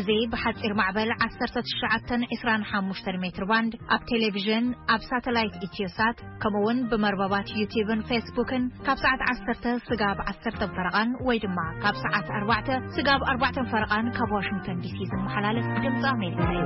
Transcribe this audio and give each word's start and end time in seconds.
እዚ 0.00 0.10
ብሓፂር 0.32 0.72
ማዕበል 0.78 1.10
1925 1.24 3.08
ሜትርባንድ 3.22 3.72
ኣብ 3.94 4.02
ቴሌቭዥን 4.10 4.66
ኣብ 4.94 5.02
ሳተላይት 5.08 5.56
ኢትዮሳት 5.66 6.18
ከምኡውን 6.42 6.78
ብመርበባት 6.90 7.48
ዩቲብን 7.60 8.00
ፌስቡክን 8.10 8.64
ካብ 8.86 8.98
ሰዓት 9.04 9.22
1 9.66 9.68
ስጋብ 9.88 10.18
1ሰፈረቓን 10.32 11.10
ወይ 11.28 11.40
ድማ 11.44 11.58
ካብ 11.82 11.96
ሰዓት 12.04 12.28
4ባዕ 12.40 12.68
ስጋብ 12.96 13.20
4ባዕፈረቓን 13.34 14.08
ካብ 14.18 14.32
ዋሽንተን 14.38 14.80
ዲሲ 14.84 14.96
ዝመሓላለፍ 15.12 15.68
ድምፂ 15.86 16.00
ኣሜሪካ 16.16 16.44
እዩ 16.52 16.62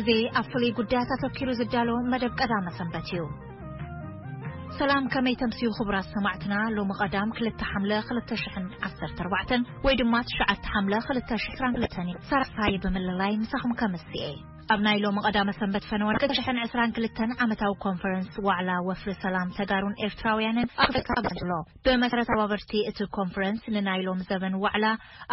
እዚ 0.00 0.08
ኣብ 0.40 0.46
ፍሉይ 0.54 0.72
ጉዳያት 0.80 1.12
ኣተኪሩ 1.18 1.48
ዝዳል 1.60 1.92
መደብ 2.14 2.34
ቀዳመ 2.40 2.64
ሰንበት 2.78 3.06
እዩ 3.12 3.22
ሰላም 4.80 5.04
ከመይ 5.12 5.34
ተምሲሉ 5.40 5.70
ቡራት 5.86 6.08
ሰማዕትና 6.14 6.54
ሎሚ 6.74 6.90
ቐዳም 6.98 7.30
2214 7.38 9.54
ወይ 9.86 9.94
ድማ 10.00 10.14
921እ 10.34 12.14
ሰራሳይ 12.30 12.72
ብምለላይ 12.84 13.32
ምሳኹም 13.42 13.72
ከመስአ 13.80 14.12
ኣብ 14.72 14.80
ናይ 14.86 14.96
ሎሚ 15.02 15.18
ቀዳመ 15.26 15.50
ሰንበት 15.58 15.84
ፈነወን 15.90 16.16
222 16.22 17.20
ዓመታዊ 17.44 17.72
ኮንፈረንስ 17.84 18.30
ዋዕላ 18.46 18.70
ወፍሪ 18.88 19.10
ሰላም 19.22 19.52
ተጋሩን 19.58 19.94
ኤርትራውያንን 20.06 20.68
ኣብ 20.84 20.92
ክፈካ 21.06 21.32
ሎ 21.50 21.56
ብመሰረታ 21.86 22.32
በርቲ 22.52 22.72
እቲ 22.90 22.98
ኮንፈረንስ 23.18 23.62
ንናይሎም 23.76 24.20
ዘበን 24.30 24.56
ዋዕላ 24.64 24.86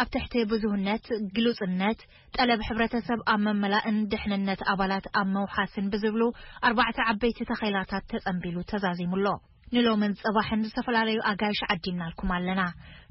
ኣብ 0.04 0.08
ትሕቲ 0.14 0.34
ብዙህነት 0.52 1.06
ግሉፅነት 1.38 2.00
ጠለብ 2.38 2.62
ሕብረተሰብ 2.68 3.22
ኣብ 3.34 3.40
መምላእን 3.48 3.98
ድሕንነት 4.14 4.62
ኣባላት 4.74 5.08
ኣብ 5.22 5.28
መውሓስን 5.36 5.90
ብዝብሉ 5.94 6.24
ኣርባዕተ 6.70 7.00
ዓበይቲ 7.12 7.40
ተኸላታት 7.52 8.06
ተፀምቢሉ 8.14 8.56
ተዛዚሙኣሎ 8.72 9.26
ንሎምን 9.74 10.12
ፀባሕን 10.20 10.60
ዝተፈላለዩ 10.68 11.16
ኣጋይሽ 11.30 11.60
ዓዲምናልኩም 11.74 12.30
ኣለና 12.36 12.62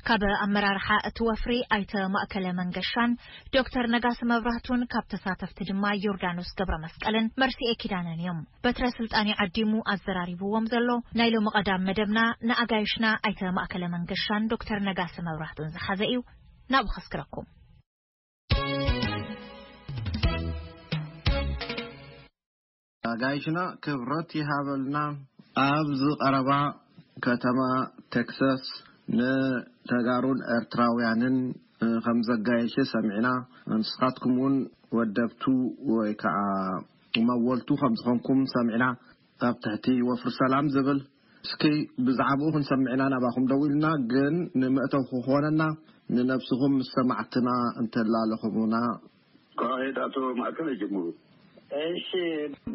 ካብ 0.08 0.22
ኣመራርሓ 0.46 0.88
እቲ 1.10 1.18
ወፍሪ 1.28 1.54
ኣይተ 1.76 1.94
ማእከለ 2.14 2.46
መንገሻን 2.60 3.12
ዶክተር 3.56 3.86
ነጋሲ 3.96 4.20
መብራህቱን 4.32 4.82
ካብ 4.94 5.06
ተሳተፍቲ 5.14 5.60
ድማ 5.70 5.86
ዮርዳኖስ 6.06 6.50
ገብረ 6.60 6.76
መስቀልን 6.86 7.28
መርሲኤ 7.44 7.74
ኪዳነን 7.84 8.22
እዮም 8.24 8.40
በትረ 8.66 8.86
ስልጣን 9.00 9.30
ዩ 9.32 9.36
ዓዲሙ 9.46 9.74
ኣዘራሪብዎም 9.94 10.68
ዘሎ 10.74 10.90
ናይ 11.22 11.30
ሎሚ 11.36 11.48
ቀዳም 11.58 11.86
መደብና 11.90 12.20
ንኣጋይሽና 12.50 13.06
ኣይተ 13.30 13.42
ማእከለ 13.58 13.84
መንገሻን 13.96 14.50
ዶክተር 14.56 14.80
ነጋሲ 14.90 15.16
መብራህቱን 15.30 15.74
ዝሓዘ 15.78 16.02
እዩ 16.12 16.22
ናብኡ 16.76 16.94
ከስክረኩም 16.98 17.48
ኣጋይሽና 23.14 23.60
ክብሮት 23.86 24.30
ይሃበልና 24.42 24.98
ኣብዚ 25.64 26.04
ቀረባ 26.22 26.50
ከተማ 27.26 27.60
ቴክሳስ 28.14 28.64
ንተጋሩን 29.18 30.40
ኤርትራውያንን 30.56 31.36
ከም 32.06 32.18
ዘጋየሽ 32.30 32.76
ሰሚዕና 32.94 33.28
ኣንስኻትኩም 33.76 34.34
እውን 34.40 34.56
ወደብቱ 34.98 35.44
ወይ 35.96 36.12
ከዓ 36.22 36.40
መወልቱ 37.30 37.70
ከም 37.82 37.94
ዝኾንኩም 38.00 38.40
ሰሚዕና 38.56 38.86
ኣብ 39.50 39.56
ትሕቲ 39.66 39.88
ወፍሪ 40.10 40.32
ሰላም 40.42 40.68
ዝብል 40.76 41.00
እስኪ 41.48 41.64
ብዛዕባኡ 42.08 42.50
ክንሰሚዕና 42.56 43.02
ናባኹም 43.14 43.46
ደው 43.52 43.64
ኢልና 43.68 43.88
ግን 44.14 44.36
ንምእተው 44.62 45.04
ክኾነና 45.12 45.62
ንነብስኩም 46.16 46.76
ምስሰማዕትና 46.80 47.50
እንተላለኹምና 47.82 48.76
ከባሂዳኣቶ 49.60 50.16
ማእከም 50.42 50.68
ይጀሙሩ 50.74 51.06
እሽ 51.84 52.10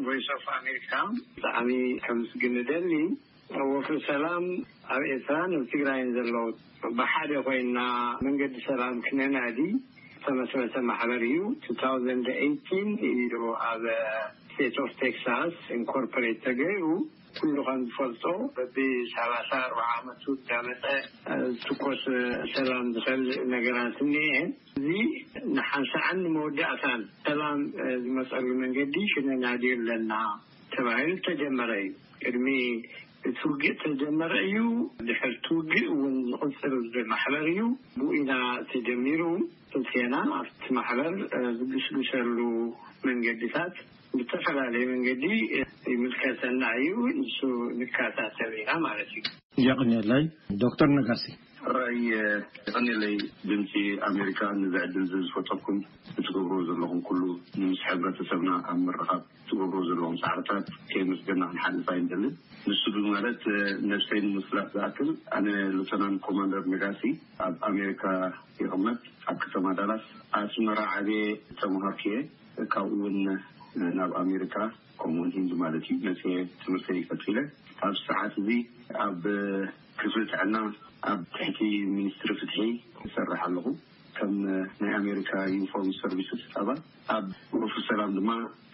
ቫይስ 0.07 0.27
ኦፍ 0.37 0.47
ኣሜሪካ 0.61 0.93
ብጣዕሚ 1.43 1.71
ከምስግ 2.05 2.43
ንደሊ 2.55 2.93
ወፍሪ 3.73 3.97
ሰላም 4.09 4.45
ኣብ 4.95 5.03
ኤርትራ 5.13 5.37
ንብ 5.53 5.63
ትግራይን 5.73 6.11
ዘለዉ 6.17 6.37
ብሓደ 6.99 7.33
ኮይና 7.47 7.79
መንገዲ 8.27 8.55
ሰላም 8.69 8.97
ክነናዲ 9.07 9.59
ተመስበተ 10.25 10.75
ማሕበሪ 10.89 11.23
እዩ 11.35 11.41
ቱታዘ 11.67 12.07
እኢ 12.47 13.17
ድ 13.33 13.39
ኣብ 13.71 13.85
ስቴት 14.53 14.77
ኦፍ 14.87 14.93
ቴክሳስ 15.03 15.55
ኢንኮርፖሬት 15.79 16.39
ተገይኡ 16.47 16.85
ኲሉ 17.39 17.57
ከም 17.67 17.81
ዝፈልጦ 17.89 18.25
ብሰላሳ 18.77 19.51
ኣርባዓ 19.67 19.89
ዓመትጋመፀ 19.99 20.83
ዝትኮስ 21.59 22.03
ሰላም 22.55 22.87
ዝኽእል 22.95 23.25
ነገራት 23.55 23.95
ስኒአየን 24.01 24.49
እዚ 24.79 24.89
ንሓንሳዕንመወዳእታን 25.57 27.03
ሰላም 27.27 27.61
ዝመፀሉ 28.07 28.49
መንገዲ 28.63 28.95
ሽነና 29.13 29.45
ድዩኣለና 29.63 30.13
ተባሂሉ 30.75 31.13
ተጀመረ 31.29 31.71
እዩ 31.85 31.93
ቅድሚ 32.25 32.49
እቲ 33.29 33.39
ውግእ 33.51 33.79
ተጀመረ 33.85 34.33
እዩ 34.49 34.59
ድሕር 35.09 35.33
ትውጊእ 35.47 35.87
እውን 35.95 36.15
ዝቕፅር 36.63 37.07
ማሕበር 37.15 37.45
እዩ 37.53 37.61
ብኡ 38.01 38.11
ኢና 38.21 38.33
ተጀሚሩ 38.75 39.23
እሴና 39.81 40.15
ኣብቲ 40.41 40.65
ማሕበር 40.79 41.13
ዝግስግሰሉ 41.61 42.39
መንገዲታት 43.09 43.75
ብተፈላለየ 44.19 44.85
መንገዲ 44.93 45.25
ይምልከሰና 45.93 46.63
እዩ 46.79 46.95
ንሱ 47.21 47.37
ንከታተር 47.81 48.53
ኢና 48.63 48.71
ማለት 48.87 49.11
እዩ 49.19 49.27
የኒላይ 49.69 50.25
ዶክተር 50.65 50.89
ነጋሲ 50.99 51.25
የቀኒለይ 52.13 53.15
ድምፂ 53.49 53.73
ኣሜሪካ 54.09 54.41
ንዝዕድል 54.61 55.05
ዝፈጠርኩም 55.27 55.79
እትገብር 56.21 56.61
ዘለኹም 56.69 57.01
ኩሉ 57.09 57.23
ንምስ 57.61 57.81
ሕብረተሰብና 57.89 58.51
ኣብ 58.73 58.79
ምረኻብ 58.87 59.21
ትገብር 59.49 59.83
ዘለኹም 59.89 60.17
ሳሕርታት 60.23 60.67
ከ 60.91 60.95
መስገና 61.11 61.43
ክን 61.51 61.61
ሓደ 61.67 61.77
ዝታ 61.81 61.97
ይንደልን 61.99 62.35
ንሱ 62.69 62.83
ማለት 63.15 63.43
ነተይንምስላት 63.91 64.71
ዝኣክል 64.77 65.11
ኣነ 65.39 65.47
ልተናን 65.77 66.17
ኮማንደር 66.27 66.65
ነጋሲ 66.75 67.03
ኣብ 67.49 67.55
ኣሜሪካ 67.71 68.03
ይቕመት 68.63 69.03
ኣብ 69.33 69.37
ከተማ 69.45 69.67
ዳላስ 69.81 70.05
ኣስመራ 70.41 70.79
ዓብ 70.99 71.09
ተምሃርክየ 71.63 72.15
ካብኡውን 72.75 73.19
ናብ 73.99 74.11
ኣሜሪካ 74.23 74.57
ከምኡውን 75.01 75.31
ሂን 75.35 75.47
ማለት 75.63 75.83
እዩ 75.93 75.97
መፅ 76.07 76.23
ትምህርተ 76.63 76.89
ይፈትለ 77.01 77.37
ኣብ 77.87 77.95
ሰዓት 78.07 78.33
እዚ 78.41 78.49
ኣብ 79.05 79.21
ክፍሪ 80.01 80.23
ትዐና 80.33 80.55
ኣብ 81.11 81.21
ትሕቲ 81.35 81.59
ሚኒስትሪ 81.97 82.31
ፍትሒ 82.41 82.57
ዝሰርሕ 83.03 83.41
ኣለኹ 83.47 83.67
ከም 84.17 84.33
ናይ 84.83 84.93
ኣሜሪካ 85.01 85.31
ዩኒፎርም 85.55 85.91
ሰርቪስ 86.01 86.31
ፃባ 86.55 86.69
ኣብ 87.17 87.27
ወፍ 87.61 87.75
ሰላም 87.91 88.11
ድማ 88.19 88.31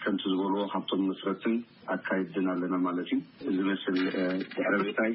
ከቲ 0.07 0.23
ዝበልዎ 0.31 0.59
ካብቶም 0.71 0.99
መስረትን 1.09 1.53
ኣካይድን 1.93 2.45
ኣለና 2.51 2.75
ማለት 2.85 3.09
እዩ 3.13 3.51
እዚ 3.51 3.57
መስል 3.69 3.95
ድሕረ 4.53 4.73
ቤታይ 4.87 5.09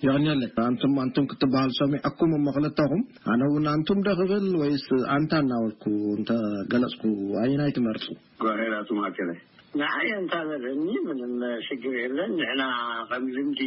ይክኒለይ 0.00 0.52
ኣንቱም 0.66 0.92
ኣንቱም 1.02 1.26
ክትበሃል 1.30 1.72
ሰሚዐኩም 1.80 2.30
መክለተኹም 2.48 3.02
ኣነ 3.32 3.40
እውን 3.50 3.66
ኣንቱም 3.74 3.98
ዶ 4.06 4.14
ክብል 4.20 4.46
ወይስ 4.62 4.86
ኣንታ 5.16 5.32
እናወልኩ 5.44 5.84
እንተገለፅኩ 6.18 7.04
ኣይናይ 7.42 7.72
ትመርፁ 7.78 8.06
ግባቱም 8.44 9.00
ኣ 9.08 9.10
ንዓየንታ 9.80 10.32
በርኒ 10.48 10.84
ምንም 11.08 11.34
ሽግር 11.66 11.94
የብለን 12.00 12.32
ንሕና 12.38 12.62
ከም 13.10 13.22
ልምዲ 13.36 13.60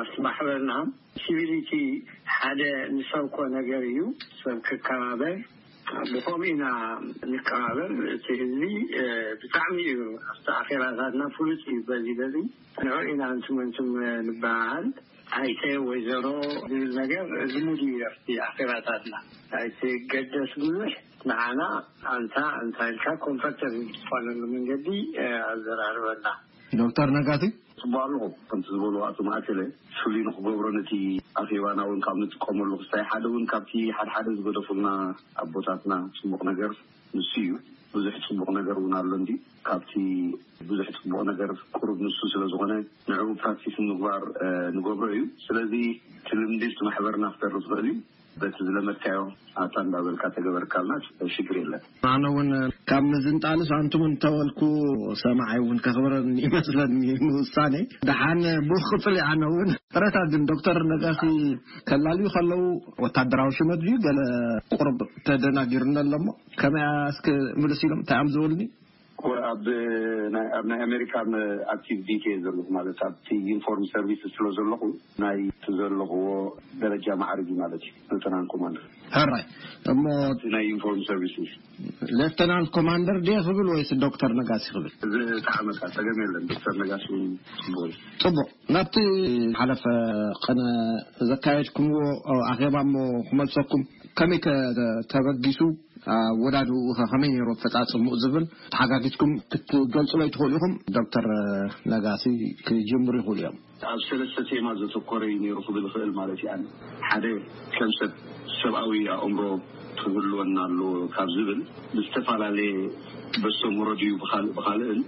ኣ 0.00 0.04
ስባሕበና 0.12 0.70
ስቪሪቲ 1.24 1.72
ሓደ 2.36 2.60
ንሰብኮ 2.98 3.36
ነገር 3.58 3.82
እዩ 3.92 3.98
ሰብ 4.42 4.56
ክከባበር 4.68 5.34
ብኮም 6.12 6.42
ኢና 6.50 6.64
ንከባበር 7.32 7.92
እቲ 8.14 8.26
ህዝቢ 8.40 8.62
ብጣዕሚ 9.40 9.76
እዩ 9.92 10.00
ኣቲ 10.32 10.38
ኣኼባታትና 10.58 11.22
ፍሉፅ 11.36 11.62
እዩ 11.70 11.78
በዚበፅ 11.88 12.46
ንዕኢና 12.86 13.22
ኣንም 13.34 13.58
ንቱም 13.68 13.88
ንበሃል 14.28 14.86
ዓይተ 15.40 15.62
ወይዘሮ 15.88 16.26
ዝብል 16.72 16.84
ነገር 17.00 17.24
ዝምድፍቲ 17.54 18.28
ኣኼባታትና 18.48 19.14
ኣይቲ 19.60 19.80
ገደስ 20.12 20.52
ጉዙሕ 20.64 20.92
ንዓና 21.30 21.60
ኣንታ 22.16 22.36
እንታይልካ 22.64 23.06
ኮምፓተር 23.26 23.72
ዝፈለሉ 23.98 24.40
መንገዲ 24.54 24.86
ኣዘራርበና 25.52 26.26
ዶክተር 26.80 27.08
ነጋቲ 27.16 27.44
ፅቡቅ 27.80 27.96
ኣለኩ 28.06 28.24
ክንቲ 28.48 28.66
ዝበልዎ 28.76 29.00
ኣቶማእከለ 29.08 29.60
ፍሉይ 29.98 30.22
ንክገብሮ 30.26 30.66
ነቲ 30.76 30.90
ኣኼባና 31.40 31.78
እውን 31.86 32.00
ካብ 32.04 32.16
ንጥቀመሉ 32.22 32.70
ክሳይ 32.80 33.02
ሓደ 33.10 33.24
ውን 33.34 33.44
ካብቲ 33.52 33.72
ሓደሓደ 33.98 34.26
ዝገደፉሉና 34.38 34.88
ኣብቦታትና 35.42 35.92
ፅቡቕ 36.18 36.40
ነገር 36.50 36.70
ንሱ 37.18 37.30
እዩ 37.44 37.50
ብዙሕ 37.94 38.14
ፅቡቅ 38.26 38.48
ነገር 38.58 38.76
እውን 38.80 38.92
ኣሎንዲ 39.00 39.30
ካብቲ 39.68 39.92
ብዙሕ 40.70 40.86
ፅቡቅ 40.98 41.20
ነገር 41.30 41.50
ቅሩብ 41.78 41.98
ንሱ 42.06 42.18
ስለ 42.34 42.42
ዝኮነ 42.52 42.72
ንዕቡ 43.10 43.28
ፕራቲክንምክባር 43.42 44.22
ንገብሮ 44.76 45.08
እዩ 45.16 45.22
ስለዚ 45.46 45.74
ትልምዴስቲ 46.28 46.80
ማሕበርና 46.88 47.24
ክተሪፍ 47.34 47.64
ክእል 47.70 47.84
እዩ 47.90 47.96
በት 48.40 48.54
ዝለመካዮ 48.66 49.20
ኣታ 49.62 49.74
እዳበልካ 49.86 50.22
ተገበርካ 50.34 50.74
ልናት 50.86 51.04
ሽግሪ 51.34 51.56
የለን 51.62 51.82
ኣነ 52.10 52.22
እውን 52.32 52.48
ካብ 52.90 53.04
ምዝንጣልሱ 53.12 53.70
ኣንቱም 53.78 54.02
እተበልኩ 54.08 54.60
ሰማዓይ 55.22 55.58
እውን 55.62 55.78
ከኽበረኒ 55.84 56.38
መስለኒ 56.54 56.98
ንውሳነይ 57.26 57.84
ደሓነ 58.10 58.44
ብቅፅል 58.70 59.16
ኣነ 59.30 59.42
እውን 59.52 59.70
ቅረታ 59.94 60.16
ግን 60.34 60.44
ዶክተር 60.52 60.78
ነጋሲ 60.92 61.22
ከላልዩ 61.90 62.26
ከለዉ 62.36 62.62
ወታደራዊ 63.06 63.52
ሽመድዩ 63.58 63.92
ገለ 64.06 64.20
ቁርብ 64.76 65.00
ተደናጊሩኒ 65.28 65.96
ኣሎሞ 66.04 66.28
ከመያ 66.62 66.86
እስክ 67.14 67.28
ምልስ 67.62 67.82
ኢሎም 67.88 68.00
እንታይ 68.02 68.18
ኣም 68.22 68.30
ዝበሉኒ 68.36 68.62
ኣብ 69.50 69.64
ናይ 70.34 70.46
ኣሜሪካ 70.86 71.14
ቭ 71.32 71.36
ዘለኹ 72.44 72.66
ማለት 72.76 72.98
ኣብቲ 73.06 73.28
ኢንፎር 73.52 73.78
ሰር 73.92 74.04
ስለዘለኹ 74.36 74.82
ናይዘለኽዎ 75.22 76.24
ደረጃ 76.82 77.06
ማዕርግእ 77.22 77.58
ማለት 77.62 77.82
እዩሌን 78.16 78.46
ኮማንደር 78.52 78.84
ራይ 79.32 79.44
እናይ 80.48 80.66
ኢ 80.72 81.02
ሰር 81.08 81.18
ሌፍተናን 82.20 82.66
ኮማንደር 82.76 83.18
ድ 83.26 83.36
ክብል 83.48 83.68
ወይ 83.74 83.82
ዶተር 84.04 84.32
ነጋሲ 84.40 84.66
ኽብል 84.76 84.86
እዚመካ 85.08 85.90
ፀገሚ 85.98 86.20
ለን 86.34 86.46
ዶተር 86.52 86.74
ነጋሲ 86.84 87.04
ፅቡቅ 87.66 87.92
ናብቲ 88.76 88.96
ሓለፈ 89.60 89.84
ከነ 90.46 90.60
ዘካየድኩምዎ 91.32 92.04
ኣኼባሞ 92.54 92.94
ክመልፀኩም 93.28 93.84
ከመይ 94.18 94.40
ተበጊሱ 95.12 95.62
ኣብ 96.12 96.36
ወዳድኡኸ 96.44 96.98
ከመይ 97.10 97.30
ነሮ 97.38 97.48
ፈፃፅሙእ 97.62 98.14
ዝብል 98.20 98.44
ተሓጋጊትኩም 98.74 99.32
ክትገልፅሎ 99.52 100.20
ይትኽእሉ 100.26 100.54
ኢኹም 100.58 100.74
ዶክተር 100.96 101.26
ነጋሲ 101.92 102.24
ክጅምሩ 102.66 103.14
ይኽእሉ 103.20 103.36
እዮም 103.40 103.56
ኣብ 103.90 103.98
ሰለስተ 104.06 104.36
ቴማ 104.50 104.66
ዘተኮረ 104.80 105.22
ዩ 105.32 105.36
ነይሩ 105.44 105.56
ክብል 105.66 105.84
ዝኽእል 105.88 106.12
ማለት 106.20 106.38
ዩ 106.44 106.50
ኣ 106.52 106.56
ሓደ 107.08 107.24
ከም 107.76 107.90
ሰብ 107.98 108.10
ሰብኣዊ 108.60 109.02
ኣእምሮ 109.16 109.44
ክህልወና 110.00 110.56
ኣለዎ 110.68 110.90
ካብ 111.16 111.28
ዝብል 111.36 111.60
ብዝተፈላለየ 111.96 112.72
በሶ 113.42 113.60
ወረድዩ 113.80 114.12
ብልእብካልእን 114.22 115.00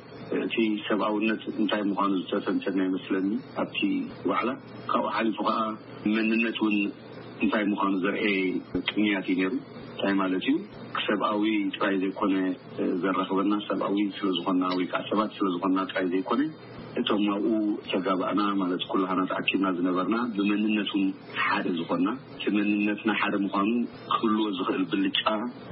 እቲ 0.44 0.56
ሰብኣውነት 0.88 1.42
እንታይ 1.60 1.82
ምኳኑ 1.92 2.12
ዝተፈንተና 2.24 2.78
ይመስለኒ 2.88 3.30
ኣብቲ 3.62 3.80
ዋዕላ 4.32 4.50
ካብኡ 4.92 5.08
ሓሊፉ 5.16 5.38
ከዓ 5.48 5.58
መንነት 6.16 6.58
ውን 6.66 6.76
እንታይ 7.44 7.64
ምኳኑ 7.72 7.92
ዘርአ 8.04 8.24
ቅድንያት 8.88 9.26
እዩ 9.34 9.38
ነይሩ 9.44 9.54
እታይ 10.02 10.14
ማለት 10.20 10.38
እዩ 10.50 10.54
ክሰብኣዊ 10.94 11.42
ጥራይ 11.74 11.92
ዘይኮነ 12.02 12.32
ዘረክበና 13.02 13.52
ሰብኣዊ 13.66 13.98
ስለዝኮና 14.16 14.62
ወይከዓ 14.78 15.00
ሰባት 15.10 15.30
ስለዝኮና 15.38 15.76
ጥራይ 15.90 16.06
ዘይኮነ 16.12 16.40
እቶም 17.00 17.22
ኣብኡ 17.34 17.52
ተጋባእና 17.90 18.40
ማለት 18.62 18.82
ኩልሃና 18.92 19.20
ተኣኪብና 19.32 19.66
ዝነበርና 19.76 20.16
ብመንነትን 20.38 21.04
ሓደ 21.44 21.66
ዝኮንና 21.78 22.08
እቲ 22.34 22.42
መንነትና 22.56 23.10
ሓደ 23.20 23.34
ምኳኑ 23.44 23.70
ክህልዎ 24.14 24.46
ዝክእል 24.58 24.82
ብልጫ 24.94 25.20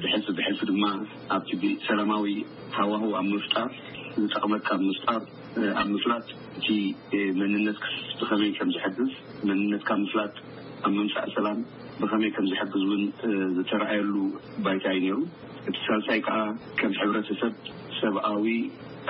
ድሕሲ 0.04 0.26
ድሕሲ 0.38 0.60
ድማ 0.70 0.84
ኣብቲ 1.38 1.50
ብሰላማዊ 1.64 2.26
ሃዋህ 2.78 3.02
ኣብ 3.22 3.26
ምፍጣር 3.34 3.70
ዝጠቅመካ 4.22 4.68
ብምፍጣር 4.84 5.22
ኣብ 5.82 5.88
ምፍላጥ 5.96 6.26
እቲ 6.60 6.66
መንነት 7.42 7.80
ብከመይ 8.20 8.52
ከም 8.60 8.70
ዝሓድዝ 8.76 9.12
መንነትካብ 9.50 9.98
ምፍላጥ 10.06 10.34
ኣብ 10.86 10.92
መምሳእ 11.00 11.28
ሰላም 11.38 11.58
ብከመይ 12.02 12.30
ከም 12.36 12.44
ዝሕግዝ 12.50 12.82
ውን 12.90 13.02
ዝተረኣየሉ 13.56 14.14
ባይታ 14.64 14.84
ዩ 14.94 15.00
ነሩ 15.06 15.16
እቲ 15.68 15.76
ሳብሳይ 15.86 16.20
ከዓ 16.26 16.36
ከም 16.78 16.92
ሕብረተሰብ 17.00 17.54
ሰብኣዊ 17.98 18.44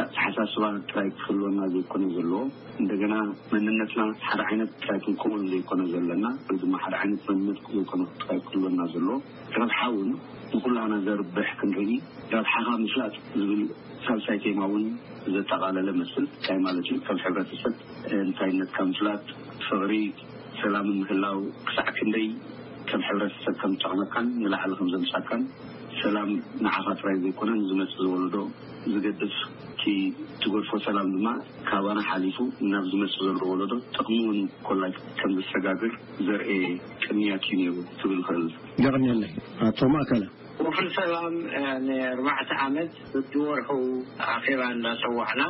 ኣተሓሳስባ 0.03 0.65
ትራይ 0.91 1.09
ክኽህልወና 1.15 1.59
ዘይኮነ 1.75 2.05
ዘለዎ 2.17 2.41
እንደገና 2.83 3.15
መንነትና 3.53 4.03
ሓደ 4.27 4.41
ዓይነት 4.49 4.71
ትራይ 4.83 4.99
ክንከ 5.05 5.23
ዘይኮነ 5.53 5.83
ዘለና 5.93 6.25
ድማ 6.63 6.75
ሓደ 6.85 6.95
ይነት 7.05 7.23
መንነዘክራይ 7.31 8.41
ክህልወና 8.47 8.81
ዘለዎ 8.95 9.17
ረብሓ 9.59 9.79
ውን 9.97 10.11
ንኩላና 10.53 10.93
ዘርብሕ 11.07 11.49
ክንር 11.61 11.79
ረብሓካ 12.35 12.69
ምፍላት 12.85 13.17
ዝብል 13.41 13.63
ሳብሳይ 14.07 14.39
ቴማ 14.45 14.61
ውን 14.73 14.85
ዘተቃለለ 15.37 15.89
መስል 16.01 16.25
እንታይ 16.33 16.59
ማለት 16.67 16.87
ዩ 16.95 16.99
ከም 17.09 17.19
ሕረተሰብ 17.27 17.77
እንታይነት 18.23 18.73
ካብ 18.79 18.89
ምፍላት 18.93 19.25
ፍቅሪ 19.69 19.95
ሰላም 20.63 20.89
ምህላው 21.01 21.39
ክሳዕ 21.67 21.87
ክንደይ 21.99 22.27
ከም 22.93 23.03
ሕብረተሰብ 23.09 23.55
ከም 23.61 23.73
ዝጠቅመካን 23.81 24.27
ንላዕሊ 24.43 24.73
ከምዘምፃካን 24.79 25.43
ሰላም 26.03 26.31
ንዓፋ 26.65 26.87
ጥራይ 27.01 27.17
ዘይኮነ 27.25 27.51
ዝመፅ 27.71 27.93
ዝበሉዶ 28.03 28.37
ዝገደፍ 28.93 29.35
ቲ 29.81 29.93
ትገድፎ 30.43 30.71
ሰላም 30.87 31.09
ድማ 31.15 31.29
ካብና 31.69 31.99
ሓሊፉ 32.09 32.39
ናብ 32.73 32.85
ዝመፅ 32.93 33.15
ዘልርእ 33.27 33.47
ወሎዶ 33.53 33.73
ጥቕሚውን 33.97 34.41
ኮላ 34.67 34.83
ከም 35.21 35.33
ዝሰጋግር 35.39 35.93
ዘርአ 36.29 36.49
ቅድንያት 37.03 37.47
እዩ 37.59 37.63
ነ 37.79 37.89
ትብል 38.03 38.21
ክእል 38.29 38.47
ደቐኒለይ 38.85 39.33
ኣቶ 39.69 39.81
ማእከል 39.95 40.25
ወፍ 40.65 40.79
ሰላም 40.97 41.35
ኣርዕተ 41.59 42.51
ዓመት 42.65 42.95
ዝወርሑ 43.33 43.69
ኣኼባ 44.33 44.63
እዳፀዋዕና 44.75 45.41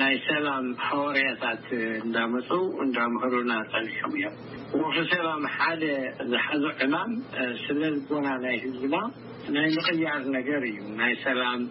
ናይ 0.00 0.14
ሰላም 0.26 0.66
ሃዋርያታት 0.86 1.66
እዳመፁ 2.06 2.48
እዳምሩና 2.84 3.52
ፀኒዑም 3.72 4.12
እዮ 4.18 4.26
ወፍ 4.82 4.96
ሰላም 5.14 5.42
ሓደ 5.54 5.82
ዝሓዙ 6.32 6.64
ዕማም 6.86 7.12
ስለ 7.62 7.80
ዝቦና 7.94 8.26
ናይ 8.44 8.56
ህዝብና 8.64 8.96
ናይ 9.56 9.68
ምኽያር 9.76 10.22
ነገር 10.36 10.64
እዩ 10.72 10.80
ናይ 11.00 11.14
ሰላም 11.26 11.62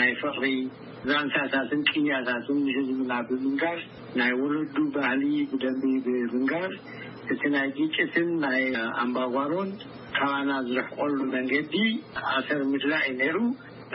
ናይ 0.00 0.12
ፍቅሪ 0.22 0.46
ዛንሳትን 1.12 1.82
ቅንያታት 1.90 2.46
ንህዝብና 2.66 3.12
ብምንጋር 3.30 3.80
ናይ 4.20 4.32
ወለዱ 4.42 4.76
ባህሊ 4.98 5.24
ብደንቢ 5.52 5.84
ብምንጋር 6.32 6.70
እቲ 7.32 7.42
ናይ 7.56 7.68
ግጭትን 7.80 8.28
ናይ 8.46 8.64
ኣንባጓሮን 9.04 9.70
ካባና 10.18 10.50
ዝረሕቀሉ 10.66 11.16
መንገዲ 11.34 11.74
ኣሰር 12.36 12.60
ምድላ 12.72 12.92
እዩ 13.08 13.14
ነይሩ 13.22 13.36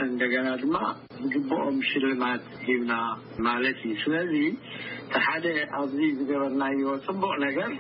እንደገና 0.04 0.48
ድማ 0.62 0.76
ዝግብኦም 1.34 1.78
ሽልማት 1.88 2.44
ሂብና 2.68 2.92
ማለት 3.48 3.78
እዩ 3.88 3.96
ስለዚ 4.04 4.34
ቲሓደ 5.14 5.46
ኣብዚ 5.80 5.98
ዝገበርናዮ 6.18 6.86
ፅቡቕ 7.06 7.34
ነገር 7.46 7.72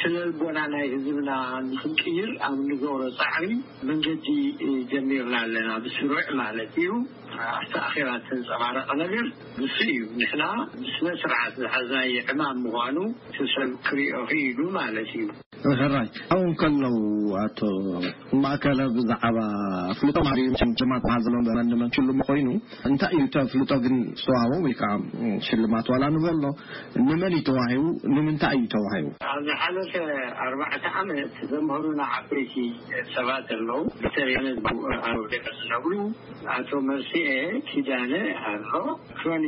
ስለልቦና 0.00 0.58
ናይ 0.72 0.86
ህዝብና 0.94 1.30
ንኽንቅይር 1.68 2.30
ኣብ 2.48 2.56
ንገብሮ 2.70 3.00
ፃዕቢ 3.20 3.50
መንገዲ 3.90 4.26
ጀሚርና 4.92 5.34
ኣለና 5.44 5.70
ብስሩዕ 5.84 6.24
ማለት 6.42 6.72
እዩ 6.84 6.88
ቲኣራት 7.92 8.26
ዝፀባረቀ 8.46 8.88
ነገር 9.02 9.24
ን 9.60 9.64
እዩ 9.84 9.96
ንሕና 10.20 10.44
ስነስርዓት 10.94 11.54
ዝሓዝናየ 11.62 12.16
ዕማም 12.32 12.58
ምኑ 12.66 12.98
ሰብ 13.54 13.70
ክሪኦ 13.86 14.16
ክኢሉ 14.30 14.58
ማለት 14.78 15.12
እዩራይ 15.70 16.06
ኣውን 16.34 16.52
ከለዉ 16.60 16.94
ኣቶ 17.42 17.60
ማእከለ 18.44 18.80
ብዛዕባ 18.96 19.38
ፍሃ 21.04 21.10
ዘሎ 21.24 21.36
ሽሙ 21.96 22.08
ኮይኑ 22.28 22.48
እንታይ 22.90 23.14
እዩ 23.24 23.36
ፍልጦ 23.54 23.70
ግን 23.84 23.96
ዝተሃ 24.20 24.42
ወይከዓ 24.66 24.90
ሽልማት 25.48 25.86
ዋላንበሎ 25.94 26.44
ንመን 27.08 27.34
ዩ 27.36 27.40
ተሂ 27.48 27.74
ንምንታይ 28.14 28.56
እዩ 28.60 28.66
ተሂ 28.74 29.04
ኣብዝሓለፈ 29.32 29.92
ኣርባዕተ 30.46 30.86
ዓመት 31.02 31.34
ዘምሩና 31.52 32.00
ዓፍሬቲ 32.18 32.54
ሰባት 33.16 33.50
ኣለዉ 33.58 33.82
ዝነብ 35.72 35.86
ር 35.90 36.98
ዳነ 37.88 38.12
ኣሎ 38.48 38.74
ክሮኒ 39.18 39.44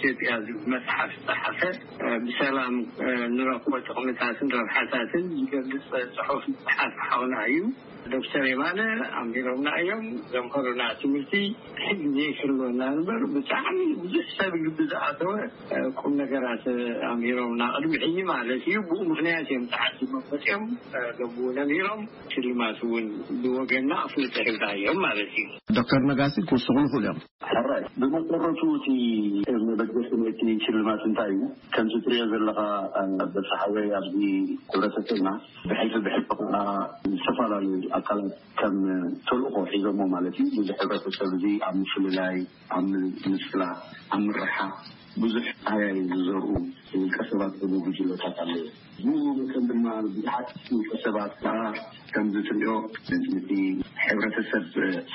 ኢትዮያ 0.00 0.32
መፅሓፍ 0.72 1.12
ሓፈ 1.42 1.60
ብሰላም 2.26 2.74
ንረኽቦ 3.36 3.72
ጥቅምታትን 3.88 4.48
ረብሓታትን 4.56 5.24
ዝገልፅ 5.40 5.84
ፅሑፍ 6.16 6.44
ሓፍ 6.76 6.94
ሓውና 7.08 7.34
እዩ 7.50 7.58
ዶክተር 8.14 8.42
ኤማ 8.50 8.62
ኣሚሮምና 9.20 9.68
እዮም 9.82 10.02
ዘምከሩና 10.32 10.82
ትምህርቲ 10.98 11.32
ግዜ 12.02 12.18
ክህልወና 12.38 12.82
በር 13.06 13.22
ብጣዕሚ 13.34 13.78
ብዙሕ 14.02 14.26
ሰብ 14.38 14.52
ግቢ 14.64 14.76
ዝኣተወ 14.92 15.30
ቁም 16.00 16.12
ነገራት 16.20 16.66
ኣምሮምና 17.12 17.62
ቅድሚ 17.94 18.16
ማለት 18.32 18.62
እዩ 18.72 18.76
ብኡ 18.90 18.98
ምክንያት 19.12 19.48
እዮም 19.54 19.64
ዝዓዲሞም 19.72 20.12
መፅኦም 20.32 20.64
ውን 21.46 21.58
ኣሮም 21.80 22.02
ሽልማት 22.34 22.78
ን 23.06 23.08
ብወገና 23.42 23.90
ኣፍሉፅሕና 24.06 24.62
እዮም 24.78 25.00
ማለት 25.08 25.32
እዩ 26.44 26.55
ስኩሉኽእሉ 26.64 27.02
እዮም 27.06 27.18
ሃራይ 27.50 27.82
ብመሰረቱ 28.00 28.60
እቲ 28.76 28.86
መበገስነት 29.68 30.40
ሽልማት 30.64 31.02
እንታይ 31.08 31.30
እዩ 31.34 31.42
ከምዚ 31.74 31.94
ትሪኦ 32.04 32.24
ዘለካ 32.32 32.60
በሳሓወይ 33.34 33.88
ኣዚ 33.98 34.16
ሕብረተሰብና 34.72 35.28
ብፊ 35.68 35.88
ብሒቲከ 36.04 36.58
ዝተፈላለዩ 37.14 37.80
ኣካላት 37.98 38.34
ከም 38.60 38.76
ተልእኮ 39.28 39.56
ሒዞዎ 39.72 39.98
ማለት 40.16 40.36
እዩ 40.44 40.50
ብዙ 40.60 40.68
ሕረተሰብ 40.82 41.32
እ 41.52 41.54
ኣብ 41.70 41.76
ምፍልላይ 41.82 42.36
ኣብምስላ 42.78 43.62
ኣብ 44.16 44.20
ምርሓ 44.28 44.56
ብዙሕ 45.22 45.44
ሃያይ 45.72 45.98
ዝዘርኡ 46.08 46.48
ብልቀሰባት 46.88 47.52
ጉጅሎታት 47.84 48.36
ኣለዩ 48.42 48.66
ብ 49.36 49.46
ከን 49.52 49.64
ድማ 49.68 49.86
ብዙሓት 50.06 50.48
ብቀሰባት 50.72 51.32
ከምዚ 52.16 52.34
ትሪኦ 52.48 52.74
ሕብረተሰብ 54.06 54.64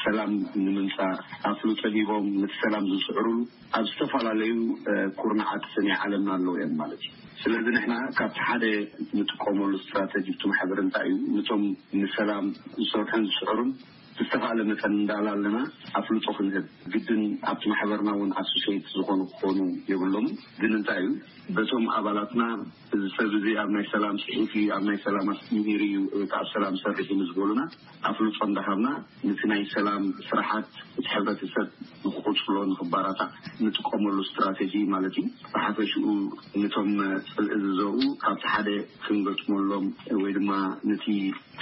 ሰላም 0.04 0.32
ንምምፃር 0.64 1.14
ኣፍሉ 1.50 1.70
ፀሊቦም 1.82 2.26
ምቲ 2.40 2.54
ሰላም 2.64 2.86
ዝስዕሩ 2.92 3.28
ኣብ 3.78 3.86
ዝተፈላለዩ 3.90 4.52
ኩርናዓት 5.20 5.64
ስኒይ 5.74 5.96
ዓለምና 6.04 6.30
ኣለዉ 6.38 6.54
እዮም 6.64 6.74
ማለት 6.82 7.02
እዩ 7.06 7.12
ስለዚ 7.44 7.66
ንሕና 7.76 7.94
ካብቲ 8.18 8.38
ሓደ 8.48 8.64
ንጥቀመሉ 9.18 9.72
ስትራተጂ 9.84 10.28
ቲ 10.42 10.52
ማሕበር 10.52 10.80
እንታይ 10.86 11.08
እዩ 11.14 11.20
ንቶም 11.38 11.64
ንሰላም 12.02 12.48
ዝሰርሑን 12.84 13.26
ዝስዕሩን 13.32 13.72
ብዝተፈላለ 14.18 14.62
መጠን 14.70 14.94
እንዳል 15.00 15.26
ኣለና 15.34 15.58
ኣፍሉጦ 16.00 16.26
ክንህብ 16.38 16.66
ግድን 16.94 17.22
ኣብቲ 17.50 17.64
ማሕበርና 17.72 18.10
እውን 18.16 18.32
ኣሶሴት 18.40 18.86
ዝኮኑ 18.96 19.20
ክኮኑ 19.32 19.58
የብሎም 19.92 20.28
ግን 20.62 20.72
እንታይ 20.78 21.00
እዩ 21.04 21.12
በቶም 21.56 21.86
ኣባላትና 21.98 22.42
እዚ 22.96 23.04
ሰብ 23.16 23.32
እዚ 23.40 23.46
ኣብ 23.62 23.70
ናይ 23.76 23.86
ሰላም 23.94 24.16
ፅሑፍ 24.26 24.52
እዩ 24.62 24.66
ኣብ 24.78 24.84
ናይ 24.90 24.98
ሰላማት 25.06 25.40
ንሩ 25.58 25.82
እዩ 25.88 25.96
ኣብ 26.40 26.46
ሰላም 26.56 26.76
ሰሪሕ 26.84 27.08
ምዝበሉና 27.22 27.62
ኣፍልጦ 28.10 28.38
እንዳካብና 28.50 28.88
ነቲ 29.30 29.42
ናይ 29.52 29.64
ሰላም 29.76 30.04
ስራሓት 30.30 30.68
እቲ 31.00 31.06
ሕብረተሰብ 31.14 31.68
ንክቁፅሎ 32.08 32.56
ንክባራታ 32.72 33.22
ንጥቀመሉ 33.64 34.18
ስትራቴጂ 34.32 34.74
ማለት 34.96 35.16
እዩ 35.24 35.30
ብሓፈሽኡ 35.56 36.06
ንቶም 36.64 36.92
ፅልኢ 37.34 37.50
ዝዘብኡ 37.66 38.00
ካብቲ 38.26 38.44
ሓደ 38.56 38.68
ክንገጥመሎም 39.08 39.88
ወይ 40.24 40.34
ድማ 40.40 40.52
ነቲ 40.92 41.08